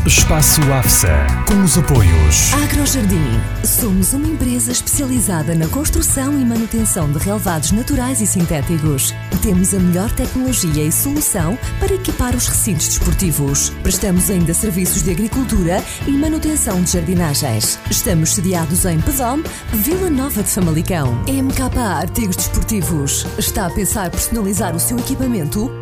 Espaço 0.06 0.60
AFSA, 0.72 1.26
com 1.46 1.62
os 1.64 1.76
apoios. 1.76 2.52
Agrojardim. 2.54 3.40
Somos 3.64 4.12
uma 4.12 4.28
empresa 4.28 4.70
especializada 4.70 5.54
na 5.54 5.66
construção 5.68 6.40
e 6.40 6.44
manutenção 6.44 7.10
de 7.10 7.18
relevados 7.18 7.72
naturais 7.72 8.20
e 8.20 8.26
sintéticos. 8.26 9.12
Temos 9.42 9.74
a 9.74 9.80
melhor 9.80 10.10
tecnologia 10.12 10.84
e 10.84 10.92
solução 10.92 11.58
para 11.80 11.94
equipar 11.94 12.36
os 12.36 12.46
recintos 12.46 12.86
desportivos. 12.86 13.70
Prestamos 13.82 14.30
ainda 14.30 14.54
serviços 14.54 15.02
de 15.02 15.10
agricultura 15.10 15.82
e 16.06 16.12
manutenção 16.12 16.82
de 16.82 16.92
jardinagens. 16.92 17.80
Estamos 17.90 18.34
sediados 18.34 18.84
em 18.84 19.00
Pedom, 19.00 19.42
Vila 19.72 20.08
Nova 20.08 20.42
de 20.42 20.50
Famalicão. 20.50 21.14
MKA 21.28 21.98
Artigos 22.00 22.36
Desportivos. 22.36 23.26
Está 23.38 23.66
a 23.66 23.70
pensar 23.70 24.10
personalizar 24.10 24.74
o 24.76 24.80
seu 24.80 24.98
equipamento? 24.98 25.81